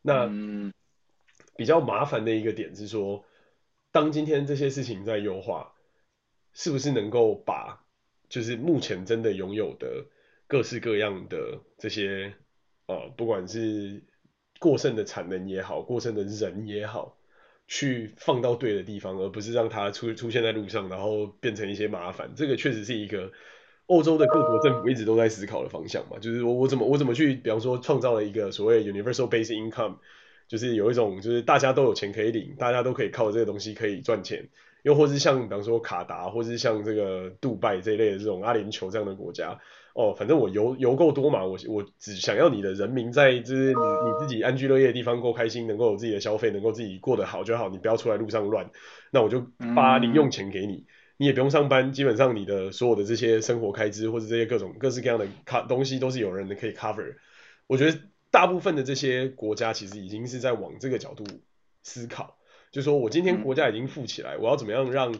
[0.00, 0.32] 那。
[1.56, 3.24] 比较麻烦的一个点是说，
[3.92, 5.72] 当今天这些事情在优化，
[6.52, 7.84] 是不是能够把
[8.28, 10.06] 就是目前真的拥有的
[10.46, 12.34] 各式各样的这些
[12.86, 14.02] 呃，不管是
[14.58, 17.16] 过剩的产能也好，过剩的人也好，
[17.66, 22.32] 去放到对的地方，而不是让它出出现在路上，然后变成一些麻烦。
[22.36, 23.32] 这个确实是一个
[23.86, 29.96] 欧洲的各国政府一直都在思考的方向嘛，就是我我怎么我怎么去，比方说创造了一个所谓 universal basic income。
[30.48, 34.48] 就是有一种，就是大家都有钱可以领，大家都可以靠这个东西可以赚钱，
[34.82, 39.58] 又或是像比方说卡达，或是像这个杜拜这一类的这种阿联酋这样的国家，
[39.94, 48.70] 哦，反正我游游够多嘛，我我只想要你的人民在就是你你自己安居乐业的地方够开心，能够有自己的消费，能够自己过得好就好，你不要出来路上乱，
[49.10, 50.84] 那我就发零用钱给你，
[51.16, 57.16] 你也不用上班，基本上你的所有的这些生活开支或者这些各种各式各样的卡东西都是有人可以 cover，
[57.66, 57.98] 我觉得。
[58.36, 61.24] 大部分的这些国家其实已经是在往这个角度
[61.82, 62.36] 思考，
[62.70, 65.14] 就是说我今天国家已经富起来，我要怎么样让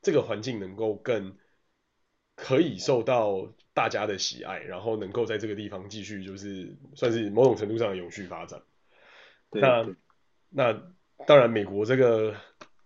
[0.00, 1.36] 这个环境能够更
[2.34, 8.62] 可以受到大家的喜爱，然后能够在这个地方继续就是算是某种程度上的永续发展。
[9.50, 9.86] 那
[10.48, 10.82] 那
[11.26, 12.34] 当然，美国这个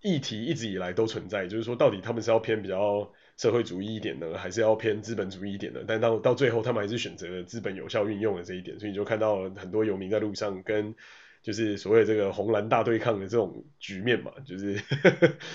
[0.03, 3.13] 议题一直以来都存在，就是说到底他们是要偏比较。
[3.41, 10.95] 社会主义一点呢，还是要偏资本主义一点的，但到到最后，他们还是选择了资本有效运用的这一点，所以你就看到很多游民在路上跟
[11.43, 14.79] 就是所谓这个红蓝大对抗的这种局面嘛，就是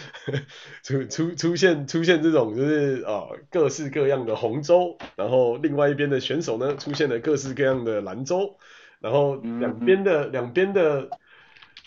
[0.81, 8.57] 出出出现出现这种就是啊各式各样的红州，然后另外一边的选手呢出现了各式各样的蓝州，
[8.99, 11.07] 然后两边的两边的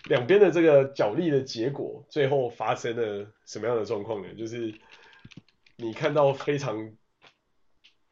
[0.04, 4.28] 两边的这个角力的结果，最后发生了什么样的状况呢？
[4.38, 4.72] 就是。
[5.80, 6.92] 你看到非常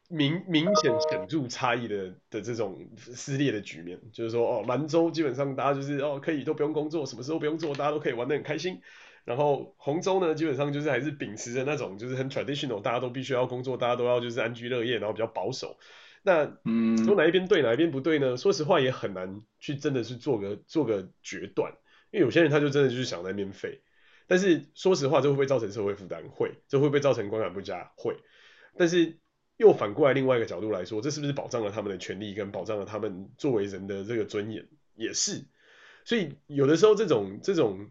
[0.09, 8.81] 明明显显著差异的的这种撕裂的局面，就是说哦，兰州基本上大家就是哦可以都不用工作，什么时候不用做，大家都可以玩得很开心。
[9.25, 15.77] 然后红州呢，基本上就是还是秉持着那种就是很 traditional，大家都必须要工作，大家都要就是安居乐业，然后比较保守。
[16.23, 18.37] 那嗯，说哪一边对，哪一边不对呢？
[18.37, 21.73] 说实话也很难去真的是做个做个决断，
[22.11, 23.81] 因为有些人他就真的就是想在那边废。
[24.27, 26.21] 但是说实话，这会不会造成社会负担？
[26.29, 27.91] 会，这会不会造成观感不佳？
[27.95, 28.17] 会。
[28.77, 29.17] 但是
[29.55, 34.67] 又反过来另外一个角度来说，这是不是保障了他们的权利，跟保障了他们作为人的这个尊严？
[34.95, 35.45] 也是。
[36.03, 37.89] 所以有的时候这种这种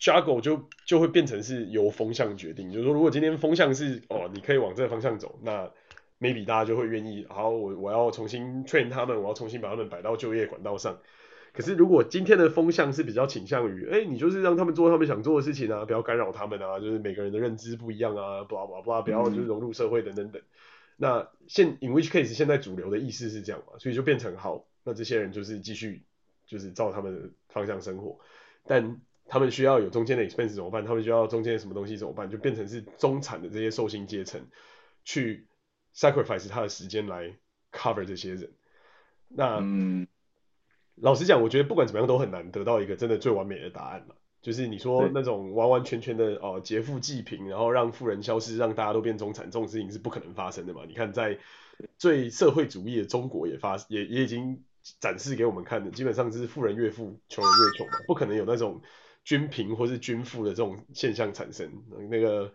[0.00, 2.70] juggle 就就会变成是由风向决定。
[2.72, 5.70] 就是说，如果今天风向是哦，你可以往这个方向走，那
[6.18, 7.26] maybe 大家就会愿意。
[7.28, 10.98] 好，我我要重新 train 他们，我要重新把他们摆到就业管道上。
[11.56, 20.42] 可是，如果今天的风向是比较倾向于，哎，你就是让他们做他们想做的事情啊，不要干扰他们啊，就是每个人的认知不一样啊，blah blah blah，不要就是融入社会等等等。
[20.96, 26.02] 那现 in which case 现在主流的意思是这样嘛，所以就变成好，那这些人就是继续
[26.44, 28.18] 就是照他们的方向生活，
[28.66, 30.84] 但他们需要有中间的 expense 怎么办？
[30.84, 32.28] 他们需要中间的什么东西怎么办？
[32.28, 34.44] 就变成是中产的这些受薪阶层
[35.04, 35.46] 去
[35.94, 37.32] sacrifice 他的时间来
[37.70, 38.50] cover 这些人。
[39.28, 40.08] 那嗯。
[40.96, 44.14] 老实讲，我觉得不管怎么样都很难得到一个真的最完美的答案嘛。
[44.42, 50.82] 就是你说那种完完全全的哦劫富济贫，然后让富人消失，让大家都变中产，这种事情是不可能发生的嘛。
[50.86, 51.38] 你看在
[51.98, 54.62] 最社会主义的中国也发也也已经
[55.00, 58.82] 展示给我们看的，基本上就是富人越富，穷人越穷嘛，不可能有那种
[59.24, 61.70] 均贫或是均富的这种现象产生。
[62.10, 62.52] 那个。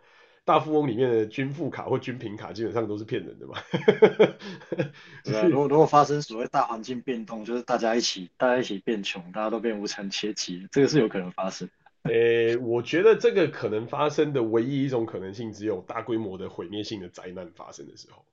[0.50, 3.54] 大富翁里面的均富卡或均贫卡基本上都是骗人的嘛。
[5.24, 11.70] 对啊，如果如果发生所谓大环境变动，就是大家一起大家一起变穷，大家都变无产阶级，这个是有可能发生。
[12.10, 18.26] 诶、欸，我觉得这个可能发生的唯一一种可能性，只有大规模的毁灭性的灾难发生的时候。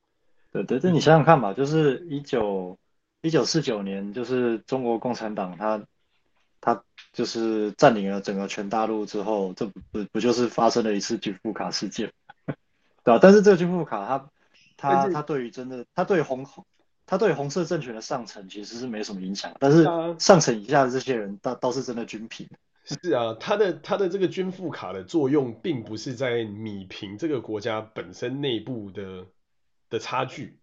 [0.53, 2.79] 对对这，你想想看吧，就是一九
[3.21, 5.85] 一九四九年，就是中国共产党他。
[6.61, 12.13] 他就是占领了整个全大陆之后，这不不不就是发生了一次军富卡事件，
[13.05, 13.19] 对吧？
[13.21, 14.29] 但是这个军富卡他
[14.77, 16.47] 他他对于真的，他对红
[17.07, 19.85] 他对红色政权的上层其实是没什么影响，但是
[20.19, 22.49] 上层以下的这些人倒倒是真的均贫。
[22.85, 29.27] 是啊，他的他的这个军富卡的作用，并不是在米平这个国家本身内部的
[29.91, 30.61] 的差距。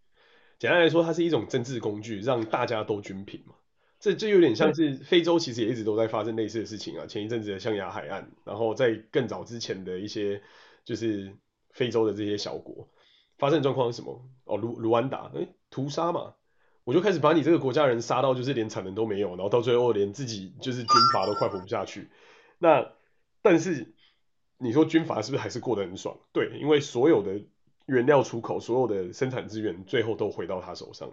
[0.58, 3.56] 简单来说，它是一种政治工具，让大家都均贫嘛。
[4.04, 7.06] 这就有点像是非洲，其实也一直都在发生类似的事情啊。
[7.06, 10.42] 前一阵子的象牙海岸，然后在更早之前的一些
[10.84, 11.34] 就是
[11.72, 12.90] 非洲的这些小国，
[13.38, 14.22] 发生的状况是什么？
[14.44, 16.34] 哦，卢卢安达，哎，屠杀嘛，
[16.84, 22.10] 我就开始把你这个国家人杀到就是连产能都没有，然后到最后连自己就是军阀都快活不下去。
[22.60, 22.92] 那
[23.42, 23.94] 但是
[24.58, 26.18] 你说军阀是不是还是过得很爽？
[26.34, 27.40] 对，因为所有的
[27.86, 31.10] 原料出口，所有的生产资源最后都回到他手上。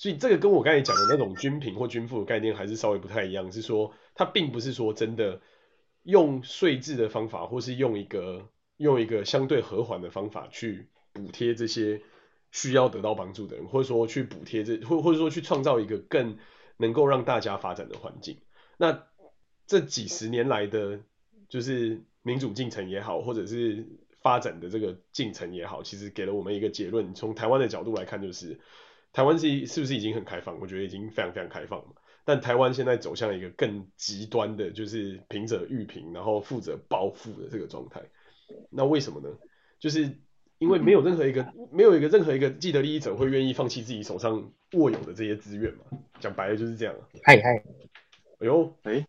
[0.00, 5.42] 所以这个跟我刚才讲的那种均贫或均富的概念还是稍微不太一样，是说它并不是说真的
[6.04, 12.00] 用税制的方法，或是用一个用一个相对和缓的方法去补贴这些
[12.50, 16.38] 需要得到帮助的人，或者说去补贴这或或者说去创造一个更
[16.78, 18.38] 能够让大家发展的环境。
[18.78, 19.02] 那
[19.66, 21.00] 这几十年来的
[21.50, 23.86] 就是民主进程也好，或者是
[24.22, 27.12] 发展的这个进程也好，其实给了我们一个结论。
[27.14, 28.58] 从台湾的角度来看，就是。
[29.12, 30.58] 台湾是是不是已经很开放？
[30.60, 31.86] 我觉得已经非常非常开放了。
[32.24, 38.00] 但台湾现在走向一个更极端的，就是贫者愈贫，然后富者暴富的这个状态。
[38.70, 39.28] 那为什么呢？
[39.78, 40.18] 就是
[40.58, 45.84] 因为没有任何一个没有一个任何一个既得利益者会愿意放弃自己手上握有的这些资源嘛。
[46.20, 46.94] 讲白了就是这样。
[47.24, 47.64] 嗨嗨，
[48.38, 49.06] 哎呦，哎，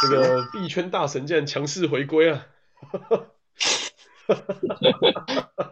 [0.00, 2.46] 这个币圈大神竟然强势回归啊！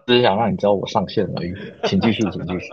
[0.07, 2.69] 只是想让你知道我上线而已，请继续，请继续。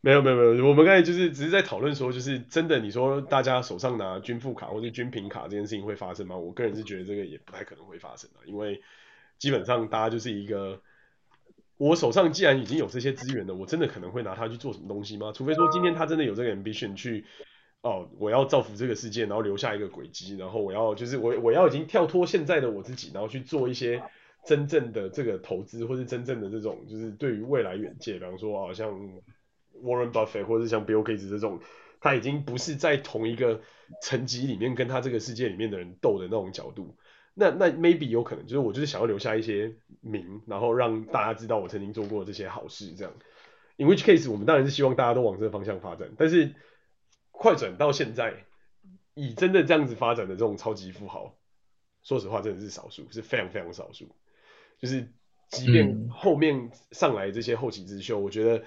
[0.00, 6.36] 没有没有没有，我们刚才就是只是在讨论说，就是真的你说大家手上拿军富卡或者均贫卡这件事情会发生吗？
[6.36, 8.80] 我个人是觉得这个也不太可能会发生的，因为
[9.38, 10.80] 基本上大家就是一个，
[11.78, 15.32] 我手上既然已经有这些资源了，我真的可能会拿它去做什么东西吗？
[15.34, 17.24] 除非说今天他真的有这个 ambition 去，
[17.82, 24.00] 哦，我要造福这个世界，然后留下一个轨迹，然后我要就是我我要已经跳脱现在的我自己，然后去做一些
[24.46, 28.96] 真正的这个投资，或是真正的这种就是对于未来远见，比方说好像。
[29.82, 31.60] Warren Buffett 或者是像 Bill Gates 这种，
[32.00, 33.60] 他已经不是在同一个
[34.02, 36.96] 层级里面跟他这个世界里面的人斗的那种角度。
[37.34, 43.12] 那那 maybe 有可能就是我就是想要留下一些名，然后让大家知道我曾经做过这些好事这样。
[43.76, 46.10] In which case 我们当然是希望大家都往这个方向发展。
[46.18, 46.54] 但是
[47.30, 48.34] 快转到现在，
[49.14, 51.36] 以真的这样子发展的这种超级富豪，
[52.02, 54.08] 说实话真的是少数，是非常非常少数。
[54.80, 55.08] 就是
[55.48, 58.64] 即便后面上来这些后起之秀，我觉得。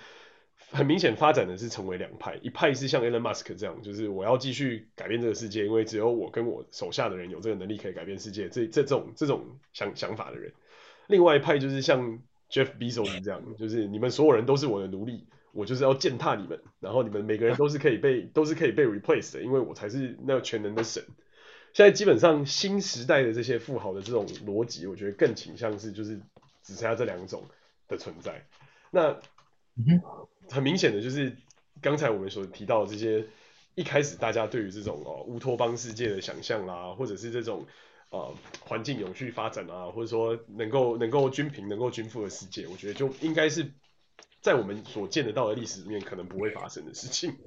[0.70, 10.54] 很明显发展的是成为两派，一派是像 Elon Musk 这样，就是我要继续改变这个世界，因为只有我跟我手下的人有这个能力可以改变世界，这这种这种想想法的人。
[11.08, 21.04] 另外一派就是像 Jeff Bezos 这样，就是你们所有人都是我的奴隶，我就是要践踏你们，然后你们每个人都是可以被都是可以被 replace 的，因为我才是那个全能的神。
[21.74, 26.16] 现在基本上新时代的这些富豪的这种逻辑，我觉得更倾向是就是
[26.64, 27.44] 只剩下这两种
[27.90, 28.46] 的存在。
[28.90, 29.20] 那
[29.76, 30.02] 嗯。
[30.52, 31.36] 很明显的就是
[31.82, 33.26] 刚才我们所提到的这些，
[33.74, 37.66] 一开始大家对于这种哦乌托邦世界的想象啊，或者是这种
[38.10, 43.72] 呃环境永续发展啊，或者说能够能够均平、能够均富的世界，我觉得就应该是
[44.42, 47.34] 在我们所见得到的历史里面可能不会发生的事情。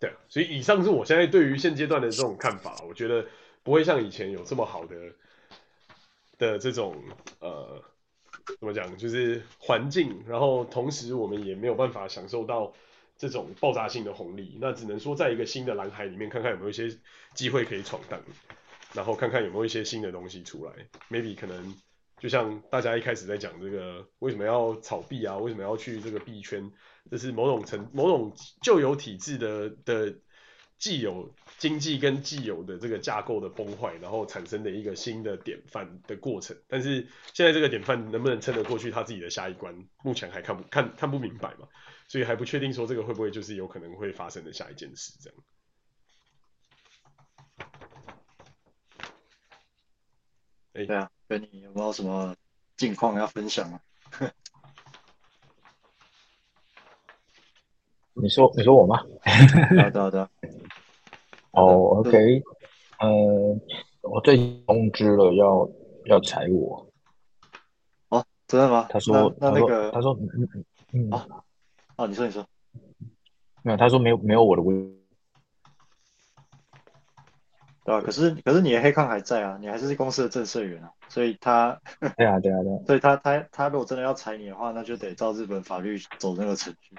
[0.00, 3.26] 对，所以以上是我现在对于现阶段的这种看法，我觉得
[3.62, 4.96] 不会像以前有这么好的
[6.38, 6.96] 的这种
[7.40, 7.84] 呃。
[8.60, 8.96] 怎么讲？
[8.96, 12.72] 就是环境，然后同时我们也没有办法享受到
[13.18, 16.88] 这种爆炸性的红利，那只能说在一个新的蓝海里面看看有没有一些
[17.34, 18.20] 机会可以闯荡，
[18.94, 20.72] 然后看看有没有一些新的东西出来。
[21.10, 21.74] Maybe 可能
[22.18, 25.36] 就像大家一开始在讲这个，为什么要炒币啊？
[25.36, 26.70] 为什么要去这个币圈？
[27.10, 28.32] 这是某种程某种
[28.62, 30.14] 旧有体制的的。
[30.78, 36.56] 既有经济跟既有的这个架构的崩坏，然后产生的一个新的典范的过程。
[36.68, 41.66] 但是现在这个典范能不能撑得过去他自己的下一关，目前还看不看看不明白嘛，
[42.08, 45.38] 所以还不确定说这个会不会就是有可能会发生的下一件事这样。
[50.74, 52.36] 哎，对啊，跟你有没有什么
[52.76, 53.80] 近况要分享啊？
[58.18, 58.98] 你说你说我吗？
[59.82, 60.30] 好的好的。
[61.56, 62.42] 哦、嗯、
[62.98, 63.60] 呃，
[64.02, 65.68] 我最近通知了要
[66.04, 66.86] 要裁我。
[68.10, 68.86] 哦，真的吗？
[68.90, 71.26] 他说那那个他说嗯嗯嗯啊
[71.96, 72.44] 啊，你说你说，
[73.62, 74.74] 没有，他说没有没有我的位。
[77.84, 78.00] 对吧？
[78.00, 81.80] 可是可是你的黑抗还在啊，你还是公司的正社员啊，所以他
[82.16, 86.96] 对啊对啊对啊， 所以他他他如果真的要裁你的话，那就得照日本法律走那个程序。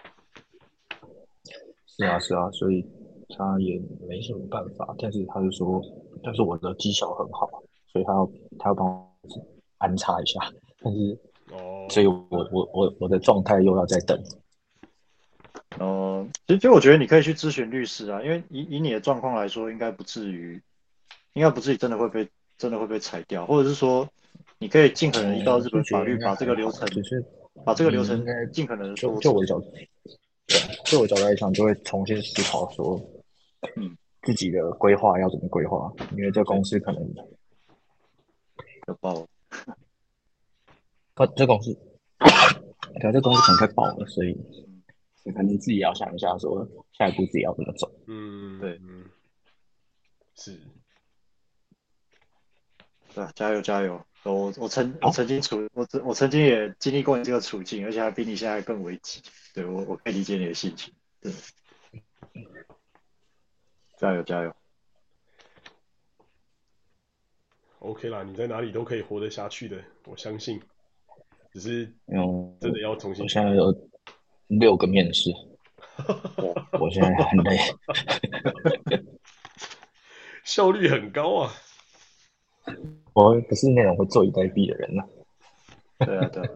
[1.86, 2.86] 是啊是啊，所以
[3.30, 5.82] 他也没什么办法，但是他就说，
[6.23, 7.49] 但是我的绩效很好，
[7.91, 9.09] 所以他要他要帮我
[9.78, 10.39] 安插一下，
[10.82, 11.17] 但是
[11.51, 14.17] 哦，所以我我我我的状态又要再等。
[15.80, 20.61] 哦、呃，其实其实我觉得你可以去咨询律师啊，因为以以你的状况来说，应该不至于。
[21.34, 24.09] 应该不至于真的会被真的会被裁掉，或者是说，
[24.57, 26.89] 你可以尽可能依照日本法律把这个流程，
[27.63, 29.71] 把这个流程尽可能就就我的角度，
[30.47, 32.99] 对，就我角度来讲，就会重新思考说，
[33.76, 37.13] 嗯，自己的规划要怎么规划，因为这公司可能
[38.88, 39.28] 要爆了，
[41.13, 41.78] 不，这公司，
[42.99, 44.38] 对，这公司可能快爆了，所以
[45.24, 47.91] 你，可能自己要想一下，说下一步自己要怎么走。
[48.07, 49.05] 嗯，对，嗯，
[50.36, 50.59] 是。
[53.13, 53.99] 对，加油加油！
[54.24, 59.22] 我我曾我曾经处我我曾经也经历过你这个处境，而且还比你现在更危急。
[59.53, 60.93] 对，我我可以理解你的心情。
[61.22, 61.32] 对，
[63.97, 64.55] 加油加油
[67.79, 70.61] ！OK 啦，你在哪里都可以活得下去的，我相信。
[71.51, 71.91] 只是
[72.59, 73.23] 真的要重新。
[73.23, 73.73] 我现在有
[74.47, 75.31] 六个面试，
[76.37, 77.57] 我我现在很累，
[80.45, 81.51] 效率很高啊。
[83.13, 85.03] 我不是那种会坐以待毙的人呐、
[85.97, 86.05] 啊。
[86.05, 86.49] 对啊，对，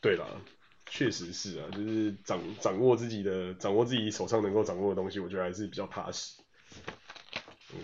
[0.00, 0.26] 对啦，
[0.90, 6.42] 确实是啊，就是掌掌握自己的，掌握自己手上能够掌握的东西，我觉得还是比较踏实。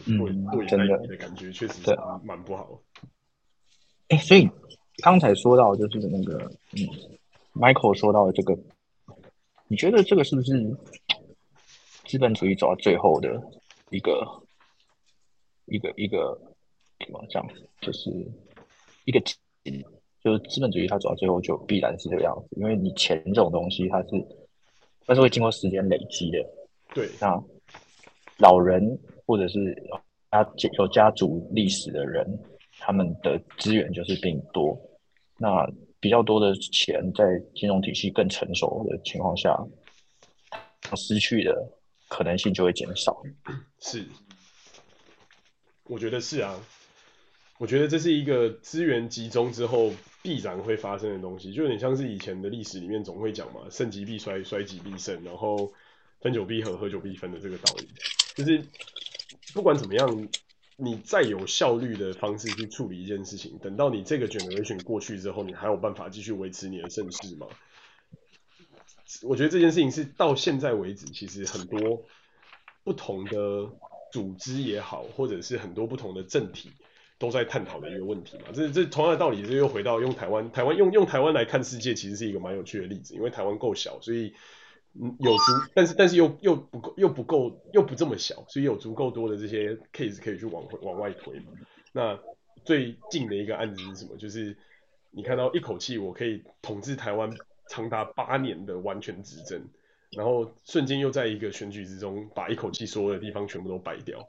[0.07, 2.83] 嗯，坐坐以待毙的感觉确实是蛮不好。
[4.09, 4.51] 哎、欸，所以
[5.03, 6.83] 刚才说到就是那个，嗯
[7.55, 8.59] ，Michael 说到的这个，
[9.69, 10.77] 你觉得这个是不是
[12.05, 13.41] 资本主义走到最后的
[13.91, 14.43] 一个
[15.67, 16.07] 一个一个？
[16.07, 16.41] 一个
[17.05, 17.47] 怎么讲？
[17.81, 18.11] 就是
[19.05, 19.23] 一个，
[20.27, 24.09] 就是资本主义，它走到最后就必然是这个样子，因为你钱这种东西，它是
[25.07, 26.45] 它是会经过时间累积的。
[26.93, 27.41] 对，那
[28.39, 29.73] 老人或者是
[30.33, 30.45] 家
[30.79, 32.27] 有家族历史的人，
[32.81, 34.77] 他们的资源就是比你多。
[35.39, 35.65] 那
[36.01, 37.25] 比较多的钱在
[37.55, 39.57] 金融体系更成熟的情况下，
[40.97, 41.71] 失去的
[42.09, 43.23] 可能性就会减少。
[43.79, 44.05] 是，
[45.85, 46.59] 我觉得是啊。
[47.59, 49.91] 我觉得这是一个资源集中之后
[50.27, 55.73] 必然会发生的东西，就有点像是以前的历史里面总会讲嘛，盛极必衰，衰极必盛，然后
[56.21, 57.89] 分久必合，合久必分的这个道理。
[58.35, 58.61] 就是
[59.55, 60.29] 不管怎么样，
[60.77, 67.47] 你再有效率的方式去处理一件事情，等到你这个 generation 过去之后，你还有办法继续维持你的盛世吗？
[69.23, 72.03] 我觉得这件事情是到现在为止，其实很多
[72.83, 73.71] 不同的
[74.11, 76.73] 组织也好，或者是很多不同的政体。
[77.19, 84.35] 都在探讨的一个问题嘛，这这同样的道理，这又回到用台湾，台湾用用台湾来看世界，其实是一个蛮有趣的例子，因为台湾够小，所以
[84.93, 85.43] 嗯有足，
[85.75, 91.53] 但是但是又又不够又不够又不这么小，所以有足够多的这些 case 可以去往往外推嘛。
[91.93, 92.19] 那
[92.67, 94.19] 最近的一个案子是什么？
[94.19, 94.55] 就是
[95.11, 97.31] 你看到一口气我可以统治台湾
[97.71, 99.67] 长达八年的完全执政，
[100.11, 104.29] 然后瞬间又在一个选举之中把一口气所有的地方全部都败掉，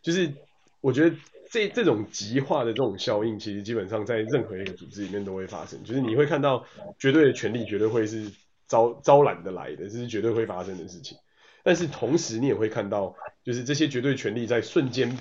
[0.00, 0.32] 就是
[0.80, 1.14] 我觉得。
[1.52, 5.84] 这这种极化的这种效应，其实基本上在任何一个组织里面都会发生。
[5.84, 6.64] 就是你会看到
[6.98, 8.32] 绝对的权力绝对会是
[8.66, 11.18] 招招揽的来的，这是绝对会发生的事情。
[11.62, 15.18] 但是同时你也会看到，就是这些绝对权力在瞬间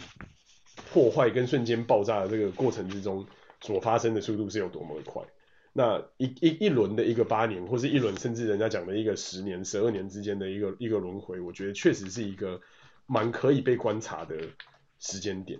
[0.94, 3.28] 破坏跟瞬间爆炸的这个过程之中
[3.60, 5.22] 所发生的速度是有多么的快。
[5.74, 12.62] 那一一一轮的一个八年，或是一轮甚至人家讲的一个十年、十二年之间的一个一个轮回，我觉得确实是一个
[13.06, 14.38] 蛮可以被观察的
[15.00, 15.60] 时间点。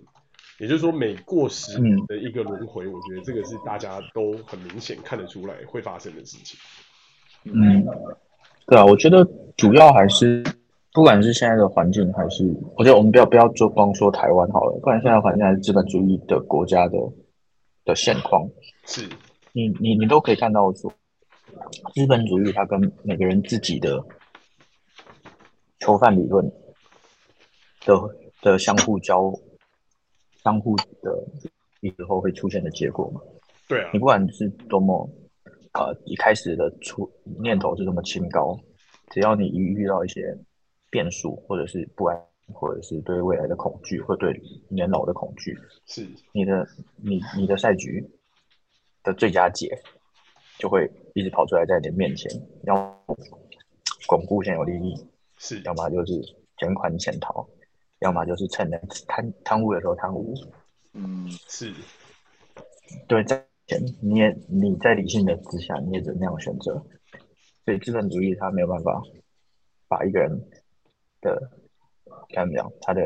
[0.58, 6.58] 也就是说，每过十年的一个轮回，嗯，我觉得这个是大家都很明显看得出来会发生的事情。
[7.44, 7.84] 嗯，
[8.66, 9.26] 对啊，我觉得
[9.56, 10.44] 主要还是，
[10.92, 12.44] 不管是现在的环境，还是
[12.76, 16.98] 我觉得我们不要不要就光说台湾好了，不然现在环境还是资本主义的国家的
[17.84, 18.48] 的现况，
[18.86, 19.08] 是
[19.52, 20.92] 你你你都可以看到说，
[21.94, 24.04] 资本主义它跟每个人自己的
[25.80, 26.52] 囚犯理论
[27.84, 27.94] 的
[28.42, 29.32] 的相互交。
[30.44, 31.24] 相互的
[31.80, 33.20] 以后会出现的结果嘛？
[33.68, 35.08] 对啊，你不管是多么
[35.74, 38.58] 呃一开始的出念头是多么清高，
[39.10, 40.36] 只要你一遇到一些
[40.90, 42.20] 变数，或者是不安，
[42.52, 46.66] 或者是对未来的恐惧，或对年老的恐惧，是你的
[46.96, 48.04] 你你的赛局
[49.02, 49.78] 的最佳解
[50.58, 52.30] 就会一直跑出来在你的面前，
[52.64, 53.04] 要
[54.06, 54.94] 巩固现有利益，
[55.38, 56.20] 是，要么就是
[56.58, 57.48] 卷款潜逃。
[58.02, 60.34] 要么就是趁人贪贪污的时候贪污。
[60.92, 61.72] 嗯，是。
[63.08, 66.74] 对，在前你也你在理性的之下，你也只能那样选择。
[67.64, 69.00] 所以资本主义它没有办法
[69.88, 70.30] 把一个人
[71.20, 71.50] 的
[72.34, 73.02] 怎么讲，他的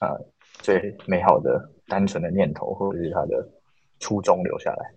[0.00, 0.08] 呃
[0.58, 3.48] 最美好的单纯的念头或者是他的
[3.98, 4.92] 初衷留下来。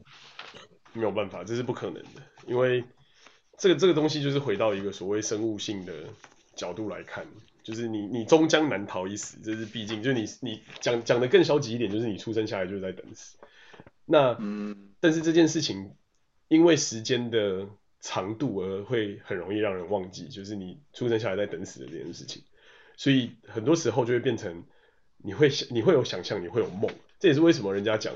[0.93, 2.83] 没有办法，这是不可能的，因为
[3.57, 5.93] 这个这个东西就是回到一个所谓生物性的
[6.55, 7.25] 角度来看，
[7.69, 13.37] 就是你你终将难逃一死，这是毕竟，就是你你讲讲的更消极一点，就是你出生下来就是在等死。
[14.05, 15.91] 那嗯，但是这件事情
[16.47, 17.67] 因为时间的
[17.99, 22.41] 长度而会很容易让人忘记，就是你出生下来在等死的这件事情，
[22.97, 24.63] 所以很多时候就会变成
[25.17, 26.89] 你会想你会有想象，你会有梦，
[27.19, 28.13] 这也是为什么人家讲。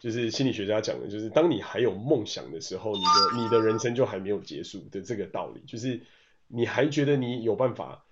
[0.00, 5.62] 就是心理学家讲的，就是当你还有梦想的时候，你的你的人生就还没有结束的这个道理。
[5.66, 5.98] 就是
[6.46, 8.04] 你还觉得你有办法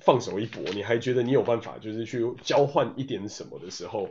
[0.00, 4.10] 放手一搏，你还觉得你有办法就是去交换一点什么的时候，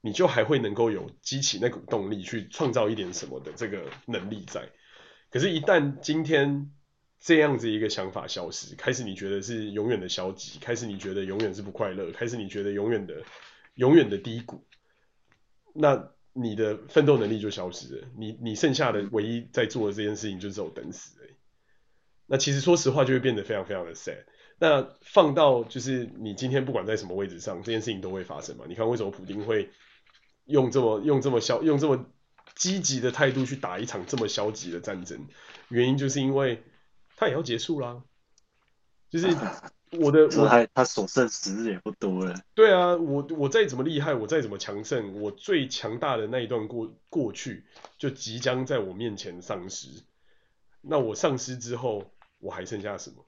[0.00, 4.68] 你就还会能够有激起那股动力去创造一点什么的这个能力在。
[5.30, 6.70] 可是，一旦今天
[7.20, 13.22] 这样子一个想法消失，开始你觉得是永远的消极，开始你觉得永远是不快乐，开始你觉得永远的
[13.74, 14.64] 永远的低谷，
[15.74, 16.10] 那。
[16.36, 21.30] 你的奋斗能力就消失了，你你剩下的唯一在做的这件事情就只有等死而已。
[22.26, 24.24] 那其实说实话就会变得非常非常的 sad。
[24.58, 28.64] 那放到就是你今天不管在什么位置上，这件事情都会发生嘛？
[28.68, 29.70] 你看为什么普丁会
[30.46, 32.06] 用这么用这么消用这么
[32.54, 35.26] 积极的态度去打一场这么消极的战争？
[35.68, 36.62] 原因就是因为
[37.16, 38.02] 他也要结束啦，
[39.10, 39.28] 就是。
[40.00, 42.34] 我的 我还他所剩时日也不多了。
[42.52, 47.64] 对啊，我我再怎么厉害，我再怎么强盛，我最强大的那一段过过去
[47.96, 50.02] 就即将在我面前丧失。
[50.80, 53.23] 那我丧失之后，我还剩下什么？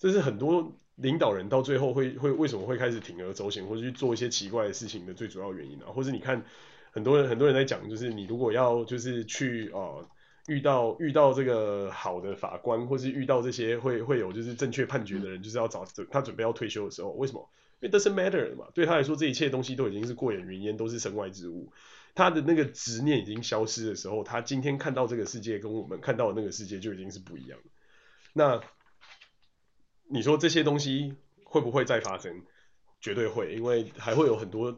[0.00, 5.86] 这是很多领导人到最后会会为什么会开始铤而走险，或者去做一些奇怪的事情的最主要原因啊。
[5.94, 6.42] 或者你看，
[6.90, 10.04] 很多人很多人在讲，就是你如果要就是去啊。
[10.48, 17.48] 遇到遇到这个好的法官，或是遇到这些会会有就是正确判决的人，就是要找他准备要退休的时候，为什么？
[17.78, 21.70] 因为 doesn't matter 嘛，对他来说，这一切东西都已经是过眼云烟，都是身外之物。
[22.14, 27.58] 他的那个执念已经消失的时候，他今天看到这个世界跟我们看到的那个世界就已经是不一样。
[28.32, 28.60] 那
[30.10, 32.42] 你说这些东西会不会再发生？
[33.00, 34.76] 绝对会，因为还会有很多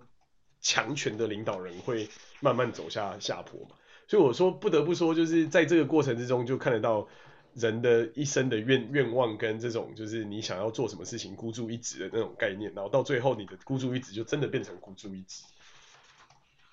[0.61, 2.09] 强权的领导人会
[2.39, 3.75] 慢慢走下下坡嘛。
[4.07, 7.09] 所以我说，不得不说，就是在这个过程之中，就看得到
[7.55, 15.43] 人的一生的愿愿望跟这种，就是你想要做什么事情孤注一掷的那种概念，然后到最后，你的孤注一掷就真的变成孤注一掷。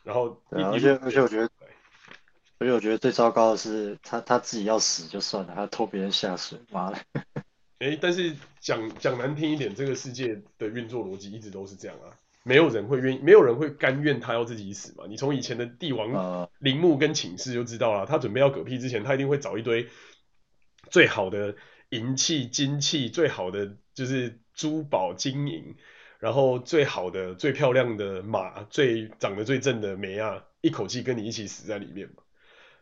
[0.04, 1.50] 然后，而且而且我觉得，
[2.60, 7.00] 而且我觉得最糟糕的是，他他自己要死就算了，还要拖别人下水，妈的！
[7.80, 12.12] 哎，但是讲讲难听一点，这个世界的运作逻辑一直都是这样啊。
[12.44, 15.06] 没有人会愿意，没有人会甘愿他要自己死嘛？
[15.08, 19.88] 你从以前的帝王陵墓跟寝室就知道了，他准备要嗝屁之前，他一定会找一堆
[20.90, 21.56] 最好的
[21.90, 25.76] 银器、金器，最好的就是珠宝金银，
[26.20, 32.24] 然后最好的、最漂亮的马，最长得最正的梅啊，一口气跟你一起死在里面嘛。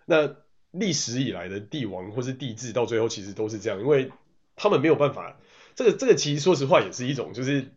[0.05, 0.35] 那
[0.71, 4.11] 历史以来的帝王或是帝制，到最后其实都是这样，因为
[4.57, 5.39] 他们没有办法。
[5.75, 7.71] 这个这个其实说实话也是一种就是。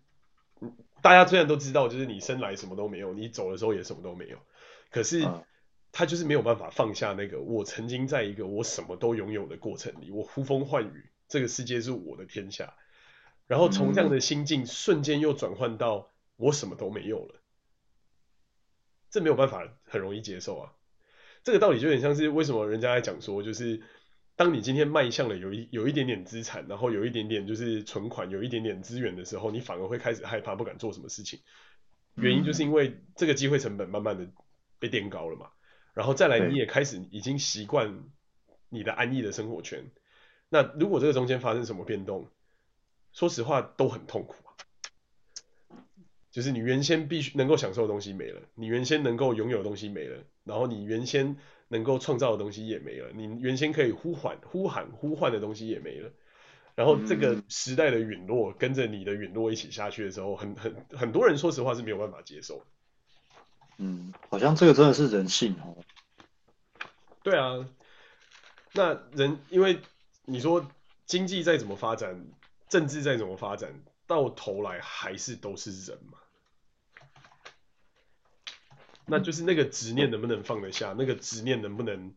[1.02, 4.36] 大家虽然都知道，就是你生来什么都没有，你走的时候也什么都没有，
[4.90, 5.26] 可是
[5.92, 12.74] 他就是没有办法放下那个我曾经在一个我什么都拥有的过程里，我呼风唤雨，这个世界是我的天下，
[13.46, 17.36] 然后从这样的心境瞬间又转换到我什么都没有了，
[19.08, 20.72] 这没有办法很容易接受啊。
[21.44, 23.80] 这个道理就有点像是为什么人家在讲说就是。
[24.40, 31.40] 当你今天迈向了有一有一点点资产，然后有一点点就是存款，有一点点资源的时候，你反而会开始害怕，不敢做什么事情。
[32.14, 34.26] 原因就是因为这个机会成本慢慢的
[34.78, 35.50] 被垫高了嘛。
[35.92, 38.02] 然后再来，你也开始已经习惯
[38.70, 39.84] 你的安逸的生活圈。
[40.48, 42.26] 那如果这个中间发生什么变动，
[43.12, 44.56] 说实话都很痛苦啊。
[46.30, 51.36] 就是你原先必须能够享受的东西没了，你原先能够拥有的东西没了，然后你原先。
[51.72, 56.10] 能够创造的东西也没了，你原先可以呼唤、呼喊、呼唤的东西也没了，
[56.74, 62.66] 然后这个时代的陨落跟着你的陨落一起下去的时候，很很很多人说实话是没有办法接受。
[63.78, 65.76] 嗯，好像这个真的是人性哦。
[67.22, 67.68] 对啊，
[68.72, 69.78] 那人因为
[70.24, 70.68] 你说
[71.06, 72.26] 经济再怎么发展，
[72.68, 73.72] 政治再怎么发展，
[74.08, 76.18] 到头来还是都是人嘛。
[79.10, 82.14] 那就是那个执念能不能放得下，那个执念能不能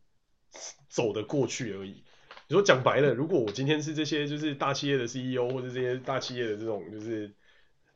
[0.88, 2.04] 走得过去而已。
[2.48, 7.34] 你说讲白了，如果我今天是这些就是大企业的 CEO 或者这些大企业的这种就是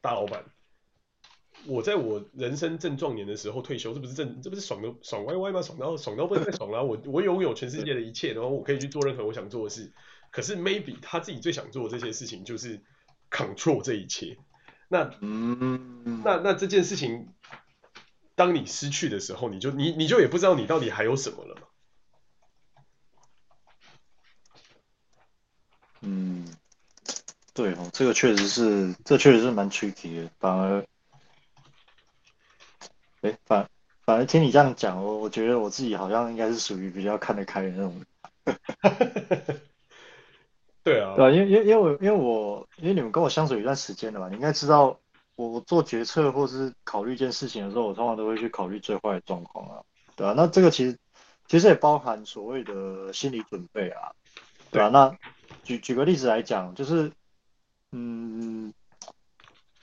[0.01, 0.43] 大老板，
[1.65, 5.61] 我在我人生正壮年的时候退休，这不是正这不是爽的爽歪歪吗？
[5.61, 9.91] 爽到爽到不能再爽了，我我拥有全世界的一切，然后我可以去做任何我想做的事。
[10.31, 12.81] 可是 maybe 他自己最想做的这些事情就是
[13.29, 14.37] control 这一切。
[14.89, 17.27] 那嗯，那那这件事情，
[18.37, 21.61] 当你失去的时候，你就你你就也不知道你到底还有什么了嘛。
[26.01, 26.45] 嗯，
[27.55, 30.29] 对哦，这个确实是，这确实是蛮 tricky 的。
[30.39, 30.85] 反而，
[33.21, 33.67] 哎，反
[34.05, 38.05] 反而听你这样讲，我我觉得我自己好像应该是属于比较看得开的那种。
[40.83, 44.99] 对啊，对啊，因为因为因为我因为我因为你们跟我相处一段时间了嘛，你应该知道
[45.37, 49.81] 我做决策或是考虑一件事情的时候，我通常都会去考虑最坏的状况啊。
[50.17, 50.97] 对啊，那这个其实
[51.47, 54.11] 其实也包含所谓的心理准备啊。
[54.69, 55.17] 对啊，那。
[55.63, 57.11] 举举个例子来讲，就是，
[57.91, 58.73] 嗯，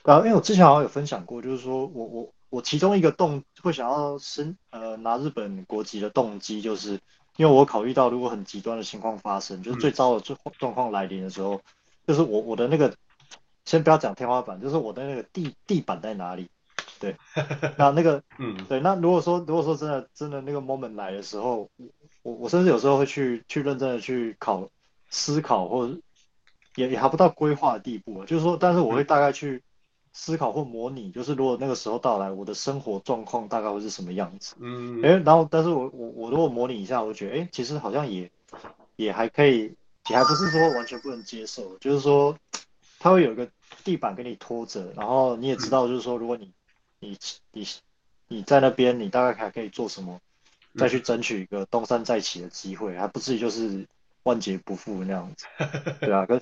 [0.03, 6.99] 啊，因为我之前好像有分享过，就是说我我我其中一个动会想要申呃拿日本国籍的动机，就是
[7.37, 11.61] 因为我考虑到如果很极端的情况发生，就是最糟的状状况来临的时候，
[12.07, 12.95] 就是我我的那个
[13.65, 16.49] 先不要讲天花板，就是我的那个地地板在哪里？
[16.99, 17.15] 对，
[17.77, 21.69] 那那个嗯，对，那如果说如果说真的真的那个 moment 来的时候，
[22.23, 24.69] 我我甚至有时候会去去认真的去考。
[25.11, 25.97] 思考或者
[26.75, 29.61] 也也还不到规划的地步啊，就是说，但是我会大概去
[30.11, 34.55] 思考或模拟，就是如果那个时候到来，我的生活状况大概会是什么样子。
[34.59, 38.29] 嗯，哎，然后，但是我我我如果模拟一下，我觉得，哎，其实好像也
[38.97, 39.73] 也还可以，
[40.09, 42.35] 也还不是说完全不能接受，就是说，
[42.99, 43.49] 它会有一个
[43.83, 46.51] 地板给你拖着，然后你也知道，就是说，如果你
[46.99, 47.17] 你
[47.51, 47.67] 你
[48.27, 50.19] 你在那边，你大概还可以做什么，
[50.75, 53.87] 再去争取一个东山再起的机会，还不至于就是。
[54.25, 55.45] 万劫不复那样子，
[55.99, 56.41] 对啊，可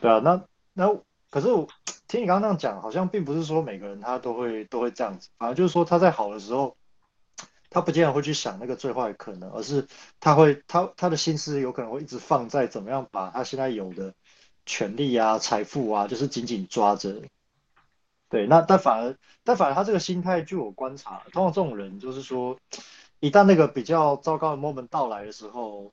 [0.00, 0.40] 对啊，那
[0.72, 0.96] 那
[1.30, 1.66] 可是我
[2.06, 6.76] 听你刚刚那样讲，好像并不是说每个人他都会都会这样子，反而就是说他在好的时候，
[7.70, 9.88] 他不见得会去想那个最坏的可能，而是
[10.20, 14.14] 他会他他的心思有可能会一直放在怎么样把他现在有的
[14.66, 17.22] 权利啊、财富啊，就是紧紧抓着。
[18.28, 22.58] 对，那但反而但反而他这个心态，据我观察，通常这种人就是说，
[23.20, 25.92] 一旦那个比较糟糕的 moment 到来的时候。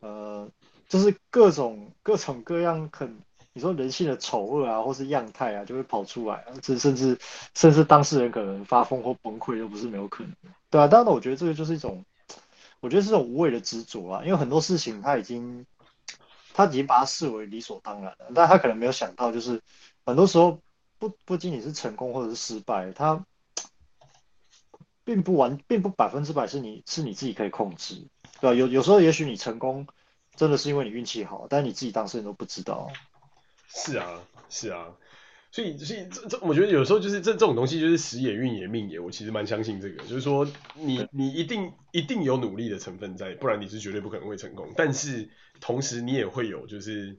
[0.00, 0.48] 呃，
[0.88, 3.18] 就是各种各种各样很，
[3.52, 7.18] 你说人性的丑恶啊，或是样态啊，就会跑出来啊，这甚至
[7.56, 10.32] 甚至当事人可能发疯或崩溃都不是没有可能，
[10.70, 12.04] 对啊，当然我觉得这个就是一种，
[12.78, 15.66] 我觉得是种无谓的执着啊，因为很多事情他已经
[16.58, 19.62] 他已经把它视为理所当然了，但他可能没有想到，就是
[20.04, 20.60] 很多时候
[20.98, 23.24] 不不仅仅是成功或者是失败，他
[25.04, 28.08] 并不完，并不百分之百是你是你自己可以控制。
[28.40, 29.86] 对啊，有有时候也许你成功，
[30.34, 32.90] 真的是因为你运气好，但是你自己当事人都不知道。
[33.68, 34.86] 是啊，是啊，
[35.52, 40.44] 所以所以这这，我觉得有时候就是这这种东西就是时也运也命也，我其实蛮相信这个，就是说
[40.74, 44.68] 你你一定一定有努力的成分在，不然你是绝对不可能会成功。
[44.76, 45.30] 但是
[45.60, 47.18] 同时你也会有就是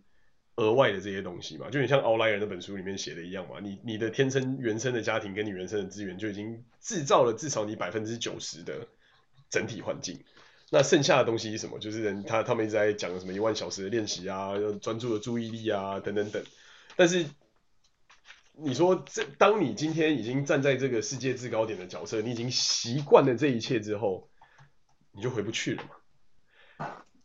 [0.56, 8.88] 额外的这些东西嘛，就你像《奥莱尔》那本书里面写的一样嘛，你你的天生原生的家庭跟你原生的资源就已经制造了至少你百分之九十的
[9.50, 10.24] 整体环境。
[10.72, 11.80] 那剩下的东西是什么？
[11.80, 16.44] 就是人他他们一直在讲什么一万小时的练习啊，专注的注意力啊，等等等。
[16.96, 17.26] 但是
[18.54, 24.30] 你说这，当你今天已经站在这个世界制高点的角色，你已经习惯了这一切之后，
[25.12, 25.90] 你就回不去了嘛。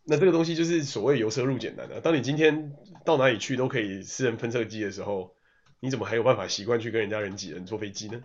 [0.06, 2.00] 那这个东西就是所谓由奢入俭难的。
[2.00, 2.72] 当你今天
[3.04, 5.34] 到哪里去都可以私人喷射机的时候，
[5.80, 8.22] 你怎么还有办法习惯去跟人家人挤人坐飞机呢？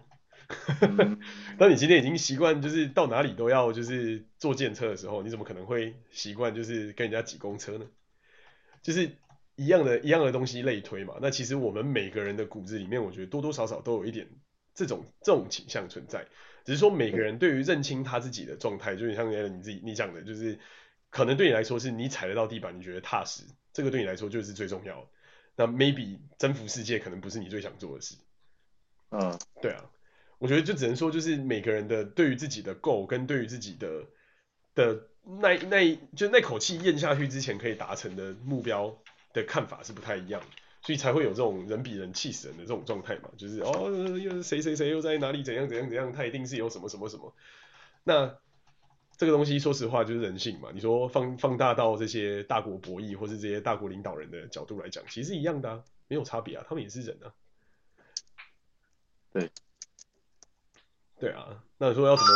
[1.60, 7.86] 当你今天已经习惯，就是到哪里都要就是坐电车的时候，你怎么可能会习惯就是跟人家挤公车呢？
[8.82, 9.12] 就是
[9.56, 11.16] 一样的一样的东西类推嘛。
[11.22, 14.28] 那其实我们每个人的骨子里面，我觉得多多少少都有一点
[14.74, 16.26] 这种这种倾向存在。
[16.66, 20.58] 只是说每个人对于认清他自己的状态，就你像你自己你讲的，就是
[21.10, 23.44] 可能对你来说是你踩得到地板，你觉得踏实，
[23.74, 25.08] 这个对你来说就是最重要的。
[25.56, 28.16] 那 maybe 征服世界可能不是你最想做的事。
[29.12, 29.84] 嗯，对啊。
[30.38, 34.06] 我觉得就只能说，就是每个人的对于自己的 goal 跟对于自己的
[34.74, 38.98] 的那那就那口气咽下去之前可以达成的目标
[39.34, 40.42] 的看法是不太一样，
[40.82, 43.30] 所以才会有这种人比人气死人的这种状态嘛。
[43.36, 47.36] 就是哦，又谁谁谁又在哪里怎样怎样怎样，他一定是有什么什么什么。
[48.06, 48.38] 那
[49.20, 50.70] 这个东西说实话就是人性嘛。
[50.74, 57.34] 你说放放大到这些大国博弈或是这些大国领导人的角度来讲，其实是一样的啊，没有差别啊，他们也是人啊。
[59.34, 59.52] 对。
[61.20, 62.30] 对啊，那说要怎么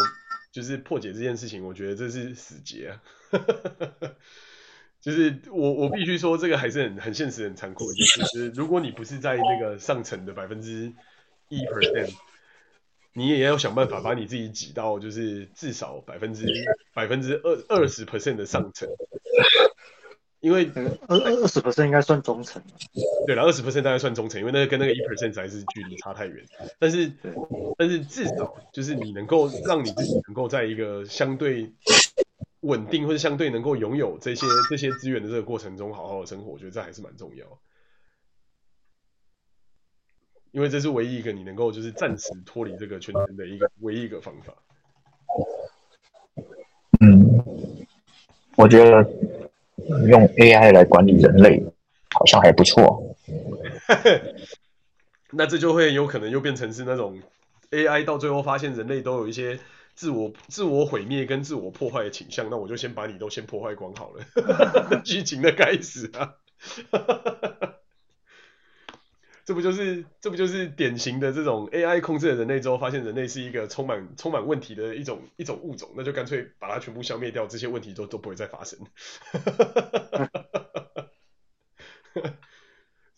[0.51, 3.01] 就是破解这件事情，我觉得这是死结啊。
[4.99, 8.33] 就是我我必须说，这个还是很很现实、很残酷的一件事。
[8.33, 10.93] 就是如果你不是在那个上层的百分之
[11.47, 12.13] 一 percent，
[13.13, 16.45] 你也要想办法把你自己挤到就是至少百分之
[16.93, 18.89] 百分之二二十 percent 的上层。
[20.39, 20.69] 因为
[21.07, 22.61] 二二十 percent 应该算中层，
[23.25, 26.45] 对了，二十 percent 大概算中层，因为那个跟那个一 percent 还是距离差太远。
[26.77, 27.09] 但是，
[27.77, 31.71] 但是至少就是你能够让你自己能够在一个相对
[32.59, 37.45] 稳定或者相对能够拥有这些这些资源的这个过程中好好的生活，我觉得这还是蛮重要。
[40.53, 44.53] 因为这是唯一一个你能够就是暂时脱离这个圈层的一个唯一一个方法。
[47.01, 47.85] 嗯，
[48.55, 49.05] 我觉得。
[50.07, 51.61] 用 AI 来管理人类，
[52.13, 53.17] 好像还不错。
[55.31, 57.19] 那这就会有可能又变成是那种
[57.71, 59.59] AI 到最后发现人类都有一些
[59.93, 65.01] 自我自我毁灭跟自我破坏的倾向，那我就先把你都先破坏光好了。
[65.03, 66.35] 剧情的开始啊！
[69.45, 78.79] 这不就是这不就是典型的这种 AI 控制了人类之后，发现人类是一个充满充满问题的一种一种物种，那就干脆把它全部消灭掉，这些问题都都不会再发生。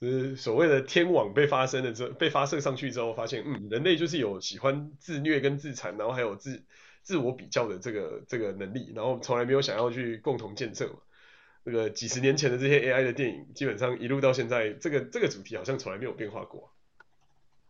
[0.01, 6.65] 就是所谓的天网被发生了之后，被发射上去之后，发现嗯，人类就是有喜欢自虐跟自残，然后还有自
[7.01, 10.99] 自我比较的这个这个能力，然后从来没有想要去共同建设嘛。
[11.65, 16.69] 这个几十年前的这些 AI 的电影，基本上一路到现在，这个这个主题好像从来没有变化过。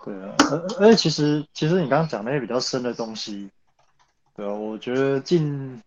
[0.04, 3.50] 对啊，而而且其实其实你刚刚讲那些比较深的东西，
[4.36, 5.82] 对啊，我觉得近，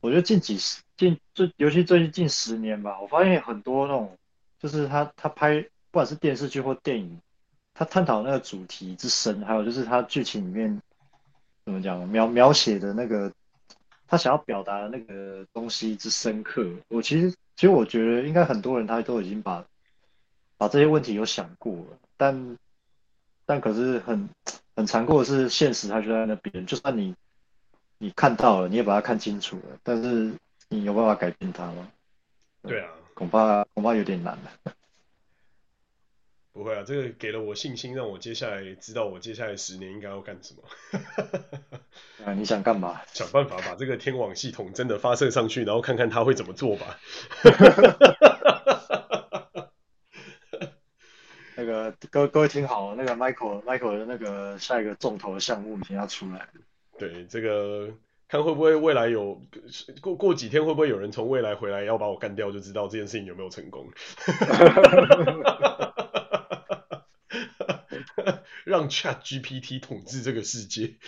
[0.00, 4.16] 我觉得近几十近最尤其最近近十年吧，我发现很多那种
[4.60, 5.60] 就是他他拍
[5.90, 7.20] 不管是电视剧或电影，
[7.74, 10.80] 他探讨那个主题之深，还有就是他剧情里面
[11.64, 13.32] 怎么讲描描写的那个。
[14.08, 19.64] 他想要表达的那个东西之深刻，我其实其实我觉得应该很多人他都已经把
[20.56, 22.56] 把这些问题有想过了，但
[23.44, 24.28] 但可是很
[24.74, 27.14] 很残酷的是，现实它就在那边，就算你
[27.98, 30.32] 你看到了，你也把它看清楚了，但是
[30.68, 31.88] 你有办法改变它吗？
[32.62, 34.72] 对啊，恐怕恐怕有点难了。
[36.56, 40.62] 不会啊，这个给了我信心，让我接下来知道我接下来十年应该要干什么。
[42.24, 43.02] 啊，你想干嘛？
[43.12, 46.98] 想办法把这个天网系统真的发射上去，然后看看他会怎么做吧。
[51.56, 56.48] 那个各各位听好，那个 Michael Michael 的那个下一个重头的项目已经要出来了。
[56.98, 57.90] 对，这个
[58.28, 59.42] 看会不会未来有
[60.00, 63.86] 过过几天会不会有人从未来回来要把我干掉，就知道这件事情有没有成功。
[68.64, 70.96] 让 Chat GPT 统治这个世界。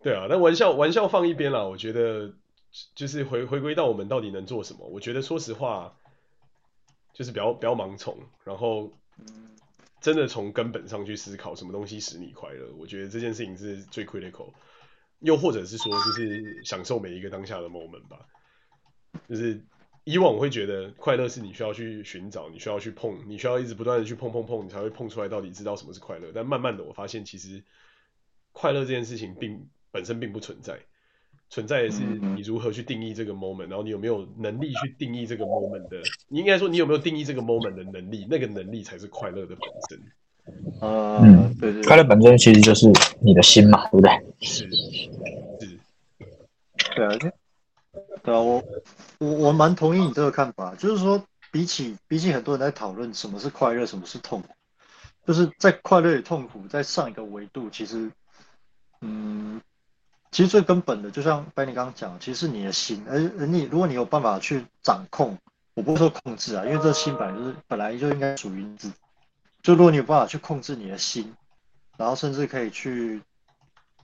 [0.00, 2.32] 对啊，那玩笑玩笑放一边啦，我觉得
[2.94, 4.86] 就是回回归到我们到底能做什么。
[4.86, 5.96] 我觉得说实话，
[7.12, 8.92] 就是不要不要盲从，然后
[10.00, 12.72] 真的从根本上去思考什么东西使你快乐。
[12.78, 14.52] 我觉得这件事情是最 critical，
[15.18, 18.24] 又或者是说，就是享受每一个当下的 moment 吧，
[19.28, 19.64] 就是。
[20.08, 26.28] 以往我会觉得快乐是你需要去寻找，你需要去碰，你需要一直不断的去碰碰碰，你才会碰出来到底知道什么是快乐。
[26.34, 27.62] 但慢慢的我发现，其实
[28.52, 30.78] 快乐这件事情并本身并不存在，
[31.50, 40.00] 存在的是你如何去定义这个 moment，然后你有没有能力去定义这个 moment 的，你应该说你有没有定义这个 moment 的能力，那个能力才是快乐的本身。
[40.80, 42.90] 啊，嗯，对对，快乐本身其实就是
[43.20, 44.10] 你的心嘛，对不对？
[44.40, 45.10] 是是，
[46.96, 47.10] 对啊，
[48.28, 48.62] 对啊，我。
[49.20, 51.20] 我我蛮同意你这个看法，就是说，
[51.50, 54.48] 比起比起很多人在讨论什么是快乐，什么是痛苦，
[55.26, 58.12] 就是在快乐与痛苦在上一个维度，其实，
[59.00, 59.60] 嗯，
[60.30, 65.36] 其实最根本的，就像白你刚刚讲，其实是你的心，而而你如果你有办法去掌控，
[65.74, 68.94] 我不会说控制啊，因为这心本来就是本来就应该属于你自己，
[69.62, 71.34] 就如果你有办法去控制你的心，
[71.96, 73.20] 然后甚至可以去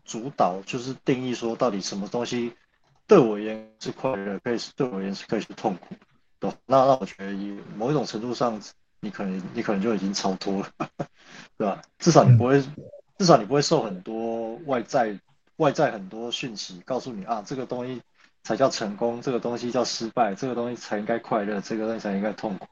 [0.05, 2.53] 主导，就是定义说到底什么东西。
[3.07, 5.95] 对我而言是快乐，可以是对我而言是可以是痛苦
[6.41, 6.49] 的。
[6.67, 8.59] 那那我觉得，以某一种程度上，
[9.01, 10.69] 你可能你可能就已经超脱了，
[11.59, 11.83] 对吧？
[11.99, 12.63] 至少你不会，
[13.19, 15.19] 至少你不会受很多外在
[15.57, 18.01] 外在很多讯息告诉你啊，这个东西
[18.43, 22.67] 才叫成功，这个东西叫失败，这个东西才应该快乐，这个东西才应该痛苦，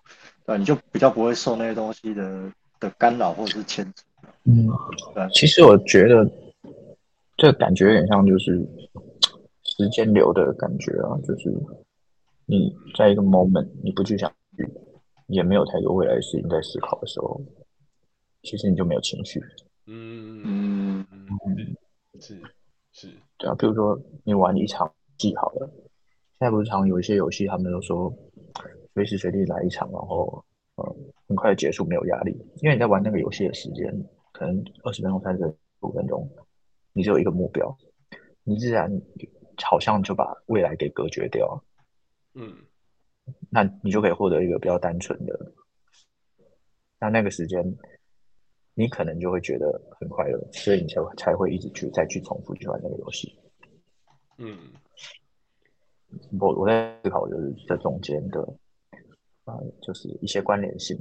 [0.46, 0.56] 对吧？
[0.56, 4.02] 你就比较不会受那些东西的的干扰或者是牵制。
[4.44, 4.66] 嗯，
[5.14, 5.28] 对。
[5.34, 6.26] 其实我觉得
[7.36, 8.66] 这个感觉有点像就是。
[9.74, 11.50] 时间流的感觉啊，就是
[12.46, 14.30] 你在一个 moment，你不去想，
[15.28, 17.40] 也没有太多未来的事情在思考的时候，
[18.42, 19.40] 其实你就没有情绪。
[19.86, 21.06] 嗯嗯
[21.46, 22.38] 嗯，是
[22.92, 23.08] 是，
[23.38, 25.66] 对啊，比如说你玩一场戏好了，
[26.38, 28.12] 现在不是常有一些游戏，他们都说
[28.92, 30.44] 随时随地来一场，然后
[30.76, 30.96] 呃
[31.26, 33.90] 很快结束，没有压力，因为你在玩那个游戏的时间
[34.32, 36.28] 可能二十分钟、三十五分钟，
[36.92, 37.74] 你只有一个目标，
[38.44, 38.92] 你自然
[39.64, 41.62] 好像就把未来给隔绝掉。
[42.34, 42.56] 嗯，
[43.50, 45.52] 那你就可以获得一个比较单纯的，
[46.98, 47.62] 那那个时间，
[48.74, 53.38] 你可能就会觉得很快乐，所以你才会才会一直去再去重复去玩那个游戏。
[54.38, 54.72] 嗯，
[56.40, 58.40] 我我在思考就是这中间的，
[59.44, 60.98] 啊、呃，就是一些关联性。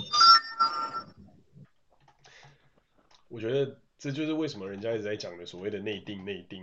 [3.30, 6.62] 我觉得这就是为什么人家一直在讲的所谓的内定内定。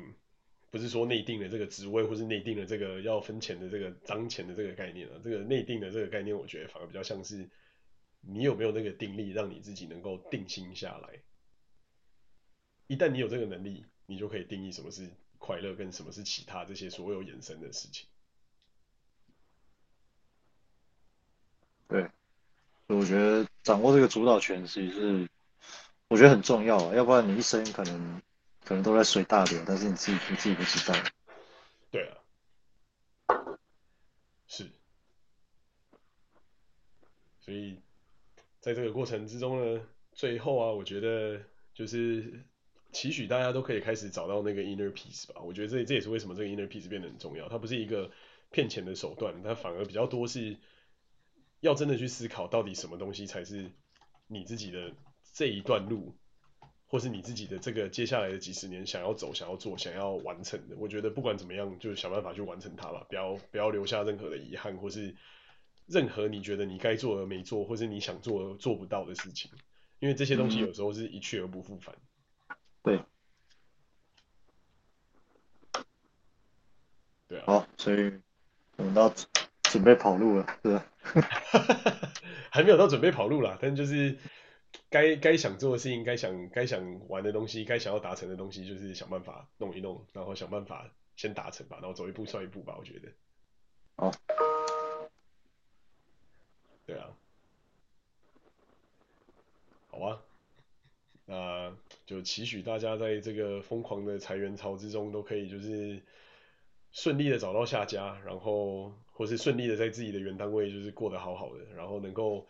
[0.71, 7.49] 不是说内定的这个职位，或是内定的这个要分钱的这个脏钱的这个概念啊，这个内定的这个概念，我觉得反而比较像是
[8.21, 11.21] 你有没有那个定力，让你自己能够定心下来。
[12.87, 15.09] 一旦你有这个能力，你就可以定义什么是
[15.39, 18.07] 快乐，跟什么是其他这些所有衍生的事情。
[21.87, 22.07] 对，
[22.89, 25.29] 我觉得掌握这个主导权其实是
[26.09, 28.21] 我觉得很重要啊，要不然你一生可能。
[28.69, 30.95] 可能都在随大流，但是你自己你自己不知道。
[31.91, 32.19] 对啊，
[34.47, 34.71] 是。
[37.41, 37.81] 所以
[38.61, 39.81] 在这个过程之中呢，
[40.13, 41.41] 最后啊，我觉得
[41.73, 42.45] 就是
[42.93, 45.41] 期许大家都可以开始找到那个 inner peace 吧。
[45.41, 47.49] 我觉得这这也是为什么这个 inner peace 变得很重要。
[47.49, 48.11] 它不是一个
[48.51, 50.59] 骗钱的手段，它反而比较多是
[51.61, 53.73] 要真的去思考，到底什么东西才是
[54.27, 54.93] 你自己的
[55.33, 56.15] 这一段路。
[56.91, 65.15] 或是你自己的这个接下来的几十年想要走、想要做、想要完成的，我觉得不管怎么样，就想办法去完成它吧，不要不要留下任何的遗憾，或是
[65.87, 69.51] 任何你觉得你该做而没做，或是你想做而做不到的事情，
[69.99, 71.95] 因为这些东西有时候是一去而不复返。
[72.83, 72.99] 对，
[77.29, 77.45] 对啊。
[77.47, 78.19] 好，所以
[78.77, 79.13] 我们到
[79.65, 80.87] 准备跑路了，是吧？
[82.51, 84.17] 还没有到准备跑路啦，但就是。
[84.91, 93.09] 该该想做的事情，该想该想玩的东西，该想要达成的东西，就是想办法弄一弄，然后想办法先达成吧，然后走一步算一步吧，我觉得。
[93.97, 94.13] 哦。
[96.87, 97.11] 对啊。
[99.89, 100.23] 好啊。
[101.27, 106.03] 那就期许大家在这个疯狂的裁员潮之中，都可以就是
[106.93, 112.47] 顺利的找到下家，然后或是顺利的在自己的原单位就是过得好好的，然后能够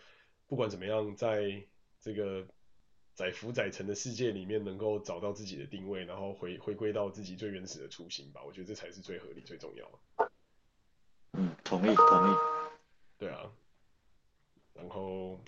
[0.47, 1.65] 不管怎么样在。
[2.09, 2.47] 这个
[3.15, 8.41] 在浮载沉的世界里面能够找到自己的定位，然后回回归到自己最原始的初心吧。
[8.47, 9.99] 我觉得这才是最合理、最重要的。
[11.33, 12.37] 嗯，同意，同意。
[13.19, 13.53] 对啊，
[14.73, 15.39] 然后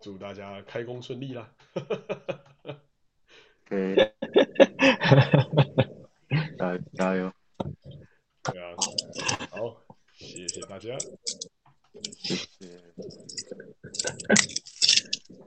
[0.00, 1.54] 祝大家开工顺利啦！
[3.70, 3.94] 对，
[6.58, 7.32] 加加油！
[8.42, 8.74] 对啊，
[9.52, 9.80] 好，
[10.16, 10.98] 谢谢大家，
[12.02, 12.26] 谢。